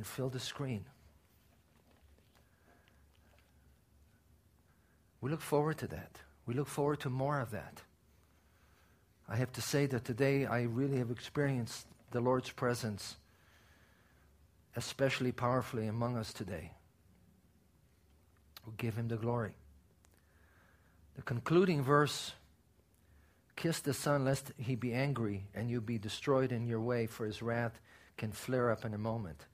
and 0.00 0.06
fill 0.06 0.30
the 0.30 0.40
screen. 0.40 0.86
We 5.20 5.30
look 5.30 5.42
forward 5.42 5.76
to 5.76 5.86
that. 5.88 6.20
We 6.46 6.54
look 6.54 6.68
forward 6.68 7.00
to 7.00 7.10
more 7.10 7.38
of 7.38 7.50
that. 7.50 7.82
I 9.28 9.36
have 9.36 9.52
to 9.52 9.60
say 9.60 9.84
that 9.84 10.06
today 10.06 10.46
I 10.46 10.62
really 10.62 10.96
have 10.96 11.10
experienced 11.10 11.86
the 12.12 12.20
Lord's 12.22 12.50
presence 12.50 13.18
especially 14.74 15.32
powerfully 15.32 15.86
among 15.86 16.16
us 16.16 16.32
today. 16.32 16.72
We'll 18.64 18.76
give 18.78 18.94
him 18.94 19.08
the 19.08 19.18
glory. 19.18 19.52
The 21.16 21.22
concluding 21.22 21.82
verse 21.82 22.32
Kiss 23.54 23.80
the 23.80 23.92
Son, 23.92 24.24
lest 24.24 24.52
he 24.56 24.76
be 24.76 24.94
angry 24.94 25.44
and 25.54 25.68
you 25.68 25.82
be 25.82 25.98
destroyed 25.98 26.52
in 26.52 26.66
your 26.66 26.80
way, 26.80 27.06
for 27.06 27.26
his 27.26 27.42
wrath 27.42 27.78
can 28.16 28.32
flare 28.32 28.70
up 28.70 28.86
in 28.86 28.94
a 28.94 28.98
moment. 28.98 29.44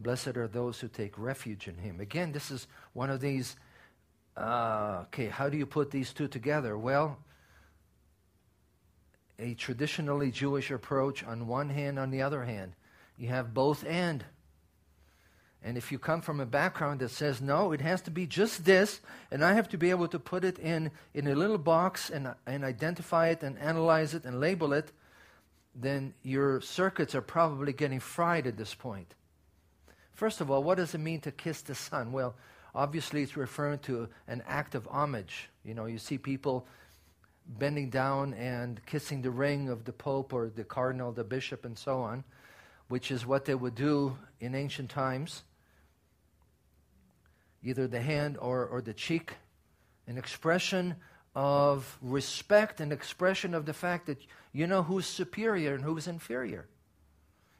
Blessed 0.00 0.36
are 0.38 0.48
those 0.48 0.80
who 0.80 0.88
take 0.88 1.18
refuge 1.18 1.68
in 1.68 1.76
him. 1.76 2.00
Again, 2.00 2.32
this 2.32 2.50
is 2.50 2.66
one 2.94 3.10
of 3.10 3.20
these. 3.20 3.56
Uh, 4.36 5.00
okay, 5.02 5.26
how 5.26 5.48
do 5.50 5.58
you 5.58 5.66
put 5.66 5.90
these 5.90 6.12
two 6.12 6.26
together? 6.26 6.76
Well, 6.78 7.18
a 9.38 9.54
traditionally 9.54 10.30
Jewish 10.30 10.70
approach 10.70 11.22
on 11.22 11.46
one 11.46 11.68
hand, 11.68 11.98
on 11.98 12.10
the 12.10 12.22
other 12.22 12.44
hand. 12.44 12.72
You 13.18 13.28
have 13.28 13.52
both 13.52 13.84
and. 13.84 14.24
And 15.62 15.76
if 15.76 15.92
you 15.92 15.98
come 15.98 16.22
from 16.22 16.40
a 16.40 16.46
background 16.46 17.00
that 17.00 17.10
says, 17.10 17.42
no, 17.42 17.72
it 17.72 17.82
has 17.82 18.00
to 18.02 18.10
be 18.10 18.26
just 18.26 18.64
this, 18.64 19.00
and 19.30 19.44
I 19.44 19.52
have 19.52 19.68
to 19.70 19.76
be 19.76 19.90
able 19.90 20.08
to 20.08 20.18
put 20.18 20.42
it 20.42 20.58
in, 20.58 20.90
in 21.12 21.26
a 21.26 21.34
little 21.34 21.58
box 21.58 22.08
and, 22.08 22.32
and 22.46 22.64
identify 22.64 23.28
it 23.28 23.42
and 23.42 23.58
analyze 23.58 24.14
it 24.14 24.24
and 24.24 24.40
label 24.40 24.72
it, 24.72 24.92
then 25.74 26.14
your 26.22 26.62
circuits 26.62 27.14
are 27.14 27.20
probably 27.20 27.74
getting 27.74 28.00
fried 28.00 28.46
at 28.46 28.56
this 28.56 28.74
point. 28.74 29.14
First 30.20 30.42
of 30.42 30.50
all, 30.50 30.62
what 30.62 30.76
does 30.76 30.94
it 30.94 30.98
mean 30.98 31.20
to 31.20 31.32
kiss 31.32 31.62
the 31.62 31.74
Son? 31.74 32.12
Well, 32.18 32.34
obviously 32.74 33.22
it's 33.22 33.38
referring 33.38 33.78
to 33.78 34.06
an 34.28 34.42
act 34.46 34.74
of 34.74 34.86
homage. 34.86 35.48
You 35.64 35.72
know, 35.72 35.86
you 35.86 35.96
see 35.96 36.18
people 36.18 36.66
bending 37.46 37.88
down 37.88 38.34
and 38.34 38.84
kissing 38.84 39.22
the 39.22 39.30
ring 39.30 39.70
of 39.70 39.86
the 39.86 39.94
Pope 39.94 40.34
or 40.34 40.50
the 40.50 40.62
Cardinal, 40.62 41.10
the 41.10 41.24
Bishop, 41.24 41.64
and 41.64 41.78
so 41.78 42.02
on, 42.02 42.22
which 42.88 43.10
is 43.10 43.24
what 43.24 43.46
they 43.46 43.54
would 43.54 43.74
do 43.74 44.14
in 44.40 44.54
ancient 44.54 44.90
times 44.90 45.42
either 47.64 47.86
the 47.86 48.02
hand 48.02 48.36
or, 48.42 48.66
or 48.66 48.82
the 48.82 48.92
cheek, 48.92 49.32
an 50.06 50.18
expression 50.18 50.96
of 51.34 51.96
respect, 52.02 52.82
an 52.82 52.92
expression 52.92 53.54
of 53.54 53.64
the 53.64 53.72
fact 53.72 54.04
that 54.04 54.18
you 54.52 54.66
know 54.66 54.82
who's 54.82 55.06
superior 55.06 55.74
and 55.74 55.82
who's 55.82 56.06
inferior. 56.06 56.68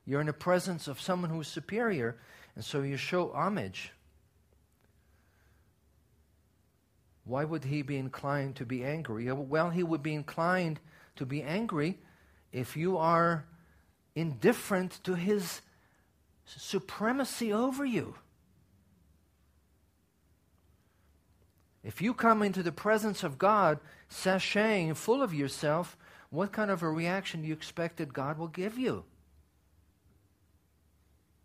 You're 0.04 0.20
in 0.20 0.26
the 0.26 0.34
presence 0.34 0.88
of 0.88 1.00
someone 1.00 1.30
who's 1.30 1.48
superior, 1.48 2.18
and 2.60 2.64
so 2.66 2.82
you 2.82 2.98
show 2.98 3.32
homage. 3.32 3.90
Why 7.24 7.42
would 7.42 7.64
he 7.64 7.80
be 7.80 7.96
inclined 7.96 8.56
to 8.56 8.66
be 8.66 8.84
angry? 8.84 9.32
Well, 9.32 9.70
he 9.70 9.82
would 9.82 10.02
be 10.02 10.12
inclined 10.12 10.78
to 11.16 11.24
be 11.24 11.42
angry 11.42 11.96
if 12.52 12.76
you 12.76 12.98
are 12.98 13.46
indifferent 14.14 15.02
to 15.04 15.14
his 15.14 15.62
supremacy 16.44 17.50
over 17.50 17.82
you. 17.82 18.16
If 21.82 22.02
you 22.02 22.12
come 22.12 22.42
into 22.42 22.62
the 22.62 22.72
presence 22.72 23.24
of 23.24 23.38
God 23.38 23.80
sashaying 24.10 24.98
full 24.98 25.22
of 25.22 25.32
yourself, 25.32 25.96
what 26.28 26.52
kind 26.52 26.70
of 26.70 26.82
a 26.82 26.90
reaction 26.90 27.40
do 27.40 27.48
you 27.48 27.54
expect 27.54 27.96
that 27.96 28.12
God 28.12 28.36
will 28.36 28.48
give 28.48 28.76
you? 28.76 29.04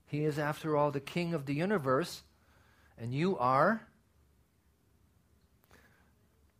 He 0.05 0.23
is, 0.23 0.37
after 0.37 0.77
all, 0.77 0.91
the 0.91 0.99
king 0.99 1.33
of 1.33 1.45
the 1.45 1.53
universe, 1.53 2.23
and 2.97 3.13
you 3.13 3.37
are 3.37 3.87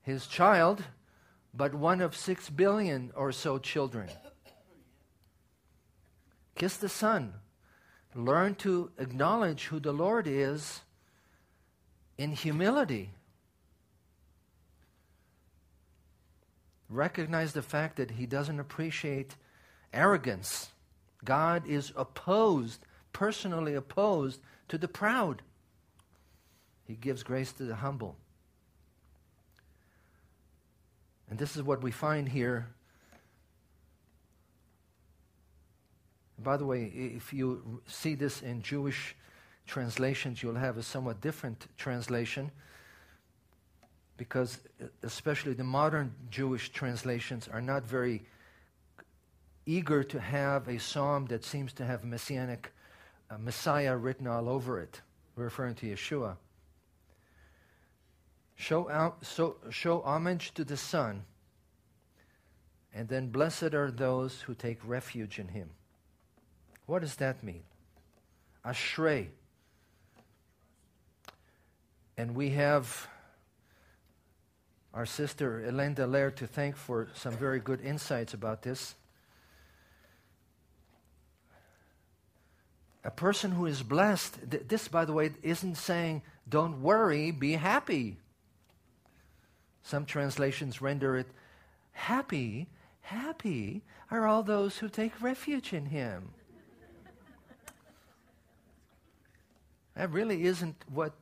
his 0.02 0.28
child, 0.28 0.84
but 1.54 1.74
one 1.74 2.02
of 2.02 2.16
six 2.16 2.50
billion 2.50 3.12
or 3.16 3.32
so 3.32 3.58
children. 3.58 4.10
Kiss 6.56 6.78
the 6.78 6.90
Son. 6.90 7.34
Learn 8.14 8.56
to 8.56 8.92
acknowledge 8.98 9.66
who 9.66 9.80
the 9.80 9.92
Lord 9.92 10.26
is 10.26 10.82
in 12.18 12.32
humility 12.32 13.12
recognize 16.90 17.54
the 17.54 17.62
fact 17.62 17.98
that 17.98 18.12
he 18.12 18.26
doesn't 18.26 18.60
appreciate 18.60 19.36
arrogance. 19.94 20.70
God 21.24 21.68
is 21.68 21.92
opposed, 21.96 22.85
personally 23.16 23.76
opposed 23.76 24.42
to 24.68 24.78
the 24.78 24.90
proud. 24.90 25.42
He 26.86 26.96
gives 26.96 27.24
grace 27.24 27.54
to 27.54 27.64
the 27.64 27.76
humble. 27.76 28.18
And 31.30 31.40
this 31.40 31.56
is 31.56 31.64
what 31.64 31.82
we 31.82 31.92
find 31.92 32.28
here. 32.28 32.68
By 36.44 36.58
the 36.58 36.66
way, 36.66 36.92
if 36.94 37.32
you 37.32 37.82
see 37.88 38.16
this 38.16 38.42
in 38.42 38.62
Jewish 38.62 39.16
translations, 39.66 40.44
you'll 40.44 40.56
have 40.56 40.76
a 40.76 40.84
somewhat 40.84 41.22
different 41.22 41.68
translation 41.78 42.52
because 44.18 44.60
especially 45.04 45.54
the 45.54 45.64
modern 45.64 46.14
Jewish 46.30 46.70
translations 46.70 47.48
are 47.48 47.62
not 47.62 47.86
very 47.86 48.26
eager 49.66 50.04
to 50.04 50.20
have 50.20 50.68
a 50.68 50.78
psalm 50.78 51.28
that 51.28 51.46
seems 51.46 51.72
to 51.72 51.86
have 51.86 52.04
messianic 52.04 52.74
Messiah 53.38 53.96
written 53.96 54.28
all 54.28 54.48
over 54.50 54.80
it, 54.80 55.02
referring 55.36 55.76
to 55.76 55.88
Yeshua. 55.88 56.38
Show, 58.56 58.90
out, 58.90 59.26
so, 59.26 59.58
show 59.70 60.02
homage 60.02 60.54
to 60.54 60.64
the 60.64 60.78
Son, 60.78 61.24
and 62.94 63.10
then 63.10 63.28
blessed 63.28 63.74
are 63.74 63.92
those 63.92 64.42
who 64.42 64.54
take 64.54 64.80
refuge 64.86 65.40
in 65.40 65.50
him. 65.50 65.70
What 66.86 67.02
does 67.02 67.16
that 67.16 67.44
mean? 67.44 67.64
Ashrei. 68.66 69.28
And 72.18 72.34
we 72.34 72.52
have 72.52 73.08
our 74.94 75.06
sister 75.06 75.66
Elaine 75.68 75.94
Dallaire 75.94 76.34
to 76.36 76.48
thank 76.48 76.78
for 76.78 77.10
some 77.14 77.34
very 77.34 77.60
good 77.60 77.82
insights 77.82 78.34
about 78.34 78.62
this. 78.62 78.96
A 83.06 83.12
person 83.12 83.52
who 83.52 83.66
is 83.66 83.82
blessed, 83.84 84.52
th- 84.52 84.64
this, 84.68 84.90
by 84.90 85.06
the 85.06 85.14
way, 85.14 85.32
isn't 85.42 85.76
saying, 85.76 86.24
don't 86.50 86.82
worry, 86.82 87.32
be 87.32 87.54
happy. 87.54 88.18
Some 89.84 90.06
translations 90.06 90.82
render 90.82 91.16
it, 91.16 91.28
happy, 91.94 92.68
happy 93.02 93.84
are 94.12 94.26
all 94.26 94.44
those 94.44 94.80
who 94.80 94.90
take 94.90 95.22
refuge 95.22 95.72
in 95.72 95.86
him. 95.86 96.34
that 99.96 100.12
really 100.12 100.44
isn't 100.44 100.84
what 100.92 101.14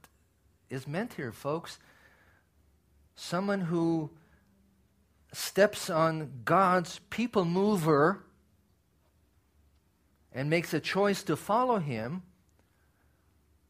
is 0.71 0.87
meant 0.87 1.13
here, 1.13 1.31
folks 1.31 1.77
someone 3.15 3.61
who 3.61 4.09
steps 5.31 5.89
on 5.89 6.31
God's 6.45 6.99
people 7.09 7.45
mover 7.45 8.23
and 10.33 10.49
makes 10.49 10.73
a 10.73 10.79
choice 10.79 11.23
to 11.23 11.35
follow 11.35 11.77
him 11.77 12.23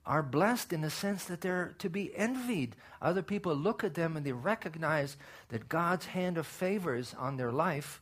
are 0.06 0.24
blessed 0.24 0.74
in 0.74 0.82
the 0.82 0.90
sense 0.90 1.26
that 1.26 1.42
they're 1.42 1.76
to 1.80 1.90
be 1.90 2.16
envied. 2.16 2.76
Other 3.02 3.22
people 3.22 3.56
look 3.56 3.84
at 3.84 3.94
them 3.94 4.18
and 4.18 4.26
they 4.26 4.34
recognize 4.34 5.18
that 5.50 5.70
God's 5.70 6.08
hand 6.08 6.38
of 6.38 6.46
favor 6.46 6.96
is 6.96 7.14
on 7.18 7.38
their 7.38 7.52
life. 7.52 8.02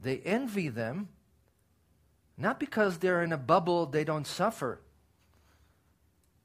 They 0.00 0.18
envy 0.18 0.68
them, 0.68 1.08
not 2.36 2.60
because 2.60 2.98
they're 2.98 3.22
in 3.22 3.32
a 3.32 3.38
bubble, 3.38 3.86
they 3.86 4.04
don't 4.04 4.26
suffer. 4.26 4.80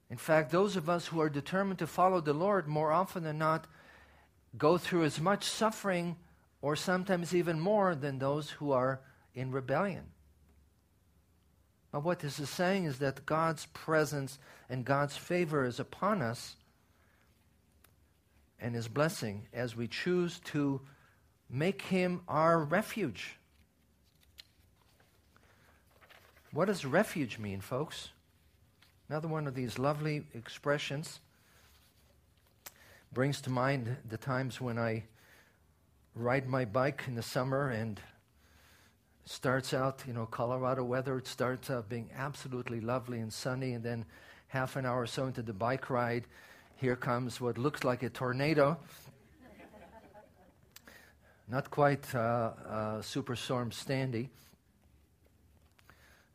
In 0.09 0.17
fact, 0.17 0.51
those 0.51 0.75
of 0.75 0.89
us 0.89 1.07
who 1.07 1.21
are 1.21 1.29
determined 1.29 1.79
to 1.79 1.87
follow 1.87 2.19
the 2.19 2.33
Lord 2.33 2.67
more 2.67 2.91
often 2.91 3.23
than 3.23 3.37
not 3.37 3.67
go 4.57 4.77
through 4.77 5.03
as 5.03 5.19
much 5.19 5.43
suffering 5.43 6.15
or 6.61 6.75
sometimes 6.75 7.33
even 7.35 7.59
more 7.59 7.93
than 7.93 8.17
those 8.17 8.49
who 8.51 8.71
are 8.71 9.01
in 9.35 9.51
rebellion. 9.51 10.03
But 11.91 12.03
what 12.03 12.19
this 12.19 12.39
is 12.39 12.49
saying 12.49 12.85
is 12.85 12.99
that 12.99 13.25
God's 13.25 13.67
presence 13.67 14.39
and 14.69 14.83
God's 14.83 15.15
favor 15.15 15.63
is 15.63 15.79
upon 15.79 16.21
us 16.21 16.55
and 18.59 18.73
his 18.73 18.87
blessing 18.87 19.43
as 19.53 19.75
we 19.75 19.87
choose 19.87 20.39
to 20.45 20.81
make 21.49 21.83
him 21.83 22.21
our 22.27 22.63
refuge. 22.63 23.37
What 26.51 26.65
does 26.65 26.85
refuge 26.85 27.37
mean, 27.37 27.61
folks? 27.61 28.09
Another 29.09 29.27
one 29.27 29.47
of 29.47 29.53
these 29.53 29.77
lovely 29.77 30.23
expressions 30.33 31.19
brings 33.11 33.41
to 33.41 33.49
mind 33.51 33.97
the 34.09 34.17
times 34.17 34.59
when 34.59 34.79
I 34.79 35.03
ride 36.15 36.47
my 36.47 36.65
bike 36.65 37.03
in 37.07 37.13
the 37.15 37.21
summer 37.21 37.69
and 37.69 37.99
starts 39.25 39.73
out, 39.73 40.03
you 40.07 40.13
know, 40.13 40.25
Colorado 40.25 40.83
weather. 40.83 41.17
It 41.17 41.27
starts 41.27 41.69
out 41.69 41.89
being 41.89 42.09
absolutely 42.15 42.81
lovely 42.81 43.19
and 43.19 43.31
sunny, 43.31 43.73
and 43.73 43.83
then 43.83 44.05
half 44.47 44.75
an 44.75 44.85
hour 44.85 45.01
or 45.01 45.07
so 45.07 45.25
into 45.25 45.41
the 45.41 45.53
bike 45.53 45.89
ride, 45.89 46.25
here 46.75 46.95
comes 46.95 47.41
what 47.41 47.57
looks 47.57 47.83
like 47.83 48.03
a 48.03 48.09
tornado. 48.09 48.77
Not 51.47 51.69
quite 51.69 52.13
uh, 52.15 52.19
uh, 52.19 53.01
Superstorm 53.01 53.73
Sandy. 53.73 54.29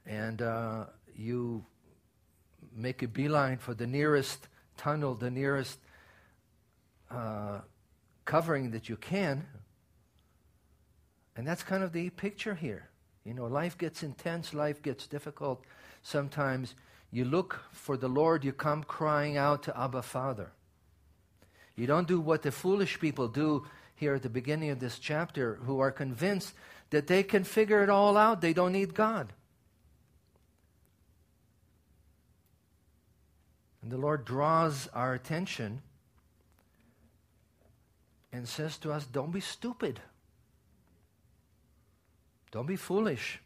And 0.07 0.43
uh, 0.43 0.87
you 1.17 1.65
make 2.75 3.03
a 3.03 3.09
beeline 3.09 3.59
for 3.59 3.75
the 3.75 3.87
nearest 3.87 4.49
tunnel, 4.77 5.15
the 5.15 5.31
nearest 5.31 5.79
uh, 7.11 7.61
covering 8.25 8.71
that 8.73 8.89
you 8.89 8.97
can. 8.97 9.47
And 11.39 11.47
that's 11.47 11.63
kind 11.63 11.85
of 11.85 11.93
the 11.93 12.11
picture 12.11 12.57
here. 12.57 12.89
You 13.25 13.33
know, 13.33 13.47
life 13.47 13.79
gets 13.79 14.03
intense, 14.03 14.53
life 14.53 14.83
gets 14.83 15.07
difficult. 15.07 15.63
Sometimes 16.03 16.75
you 17.13 17.25
look 17.25 17.63
for 17.71 17.97
the 17.97 18.09
Lord, 18.09 18.45
you 18.45 18.53
come 18.53 18.83
crying 18.83 19.37
out 19.37 19.63
to 19.63 19.81
Abba 19.81 20.03
Father. 20.03 20.51
You 21.77 21.87
don't 21.87 22.09
do 22.09 22.21
what 22.21 22.43
the 22.43 22.51
foolish 22.51 22.99
people 22.99 23.29
do 23.29 23.65
here 23.95 24.17
at 24.17 24.25
the 24.25 24.29
beginning 24.29 24.71
of 24.71 24.81
this 24.81 24.99
chapter, 24.99 25.61
who 25.63 25.79
are 25.79 25.93
convinced 25.93 26.55
that 26.91 27.07
they 27.07 27.23
can 27.23 27.45
figure 27.45 27.85
it 27.85 27.89
all 27.89 28.17
out. 28.17 28.41
They 28.41 28.53
don't 28.53 28.73
need 28.73 28.95
God. 28.95 29.33
And 33.81 33.93
the 33.93 33.97
Lord 33.97 34.25
draws 34.25 34.89
our 34.89 35.15
attention 35.15 35.83
and 38.33 38.49
says 38.49 38.77
to 38.79 38.91
us, 38.91 39.05
Don't 39.05 39.31
be 39.31 39.41
stupid. 39.41 40.01
Don't 42.51 42.67
be 42.67 42.77
foolish. 42.77 43.41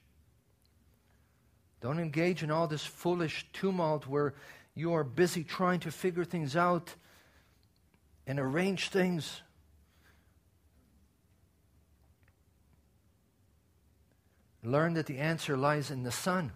Don't 1.80 1.98
engage 1.98 2.42
in 2.42 2.50
all 2.50 2.68
this 2.68 2.84
foolish 2.84 3.46
tumult 3.52 4.06
where 4.06 4.34
you 4.74 4.92
are 4.92 5.04
busy 5.04 5.42
trying 5.42 5.80
to 5.80 5.90
figure 5.90 6.24
things 6.24 6.56
out 6.56 6.94
and 8.26 8.38
arrange 8.38 8.88
things. 8.88 9.42
Learn 14.62 14.94
that 14.94 15.06
the 15.06 15.18
answer 15.18 15.56
lies 15.56 15.90
in 15.90 16.04
the 16.04 16.12
Son. 16.12 16.52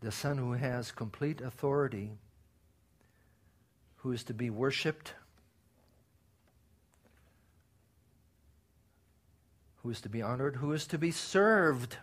The 0.00 0.10
Son 0.10 0.36
who 0.36 0.52
has 0.52 0.90
complete 0.90 1.40
authority, 1.40 2.10
who 3.98 4.10
is 4.10 4.24
to 4.24 4.34
be 4.34 4.50
worshiped 4.50 5.14
who 9.82 9.90
is 9.90 10.00
to 10.02 10.08
be 10.08 10.22
honored, 10.22 10.56
who 10.56 10.72
is 10.72 10.86
to 10.86 10.98
be 10.98 11.10
served. 11.10 11.96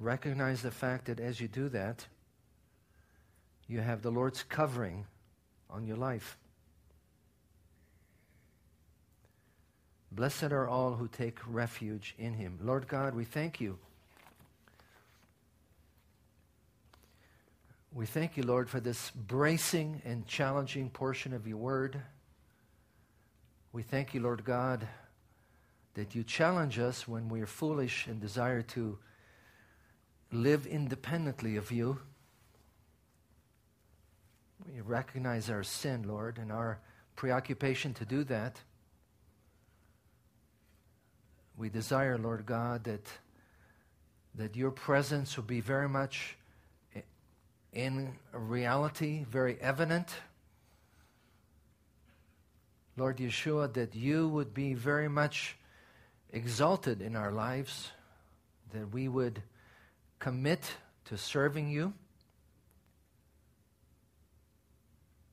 Recognize 0.00 0.62
the 0.62 0.70
fact 0.70 1.06
that 1.06 1.20
as 1.20 1.40
you 1.40 1.48
do 1.48 1.68
that, 1.68 2.06
you 3.66 3.80
have 3.80 4.02
the 4.02 4.10
Lord's 4.10 4.42
covering 4.42 5.06
on 5.68 5.86
your 5.86 5.96
life. 5.96 6.38
Blessed 10.10 10.44
are 10.44 10.66
all 10.66 10.94
who 10.94 11.08
take 11.08 11.38
refuge 11.46 12.14
in 12.18 12.32
him. 12.34 12.58
Lord 12.62 12.88
God, 12.88 13.14
we 13.14 13.24
thank 13.24 13.60
you. 13.60 13.78
We 17.92 18.06
thank 18.06 18.36
you, 18.36 18.42
Lord, 18.44 18.70
for 18.70 18.80
this 18.80 19.10
bracing 19.10 20.00
and 20.04 20.26
challenging 20.26 20.88
portion 20.88 21.34
of 21.34 21.46
your 21.46 21.58
word. 21.58 22.00
We 23.72 23.82
thank 23.82 24.14
you, 24.14 24.20
Lord 24.20 24.44
God 24.44 24.88
that 25.94 26.14
you 26.14 26.22
challenge 26.22 26.78
us 26.78 27.08
when 27.08 27.28
we 27.28 27.40
are 27.40 27.46
foolish 27.46 28.06
and 28.06 28.20
desire 28.20 28.62
to 28.62 28.98
live 30.32 30.66
independently 30.66 31.56
of 31.56 31.72
you. 31.72 31.98
We 34.66 34.80
recognize 34.80 35.50
our 35.50 35.62
sin, 35.62 36.04
Lord, 36.06 36.38
and 36.38 36.52
our 36.52 36.78
preoccupation 37.16 37.94
to 37.94 38.04
do 38.04 38.24
that. 38.24 38.60
We 41.56 41.68
desire, 41.68 42.16
Lord 42.16 42.46
God, 42.46 42.84
that, 42.84 43.06
that 44.36 44.54
your 44.54 44.70
presence 44.70 45.36
will 45.36 45.44
be 45.44 45.60
very 45.60 45.88
much 45.88 46.36
in 47.72 48.14
reality, 48.32 49.24
very 49.30 49.58
evident. 49.60 50.08
Lord 52.96 53.18
Yeshua, 53.18 53.72
that 53.74 53.94
you 53.94 54.28
would 54.28 54.54
be 54.54 54.74
very 54.74 55.08
much 55.08 55.57
exalted 56.32 57.00
in 57.00 57.16
our 57.16 57.32
lives, 57.32 57.90
that 58.72 58.92
we 58.92 59.08
would 59.08 59.42
commit 60.18 60.76
to 61.06 61.16
serving 61.16 61.70
you, 61.70 61.92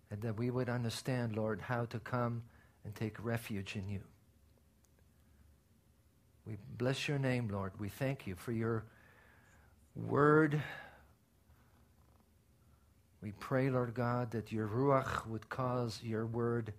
and 0.09 0.21
that 0.21 0.37
we 0.37 0.49
would 0.49 0.69
understand, 0.69 1.35
Lord, 1.35 1.59
how 1.61 1.85
to 1.85 1.99
come 1.99 2.43
and 2.83 2.95
take 2.95 3.23
refuge 3.23 3.75
in 3.75 3.89
you. 3.89 4.01
We 6.45 6.57
bless 6.77 7.07
your 7.07 7.17
name, 7.17 7.49
Lord. 7.51 7.73
We 7.79 7.89
thank 7.89 8.27
you 8.27 8.35
for 8.35 8.51
your 8.51 8.85
word. 9.95 10.61
We 13.21 13.31
pray, 13.31 13.69
Lord 13.71 13.95
God, 13.95 14.31
that 14.31 14.51
your 14.51 14.67
Ruach 14.67 15.25
would 15.27 15.49
cause 15.49 15.99
your 16.03 16.25
word 16.25 16.71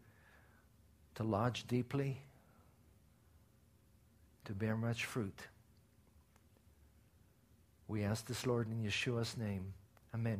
to 1.16 1.24
lodge 1.24 1.66
deeply 1.66 2.20
to 4.46 4.52
bear 4.52 4.76
much 4.76 5.04
fruit. 5.04 5.38
We 7.88 8.02
ask 8.02 8.26
this, 8.26 8.46
Lord, 8.46 8.68
in 8.68 8.82
Yeshua's 8.82 9.36
name. 9.36 9.74
Amen. 10.14 10.34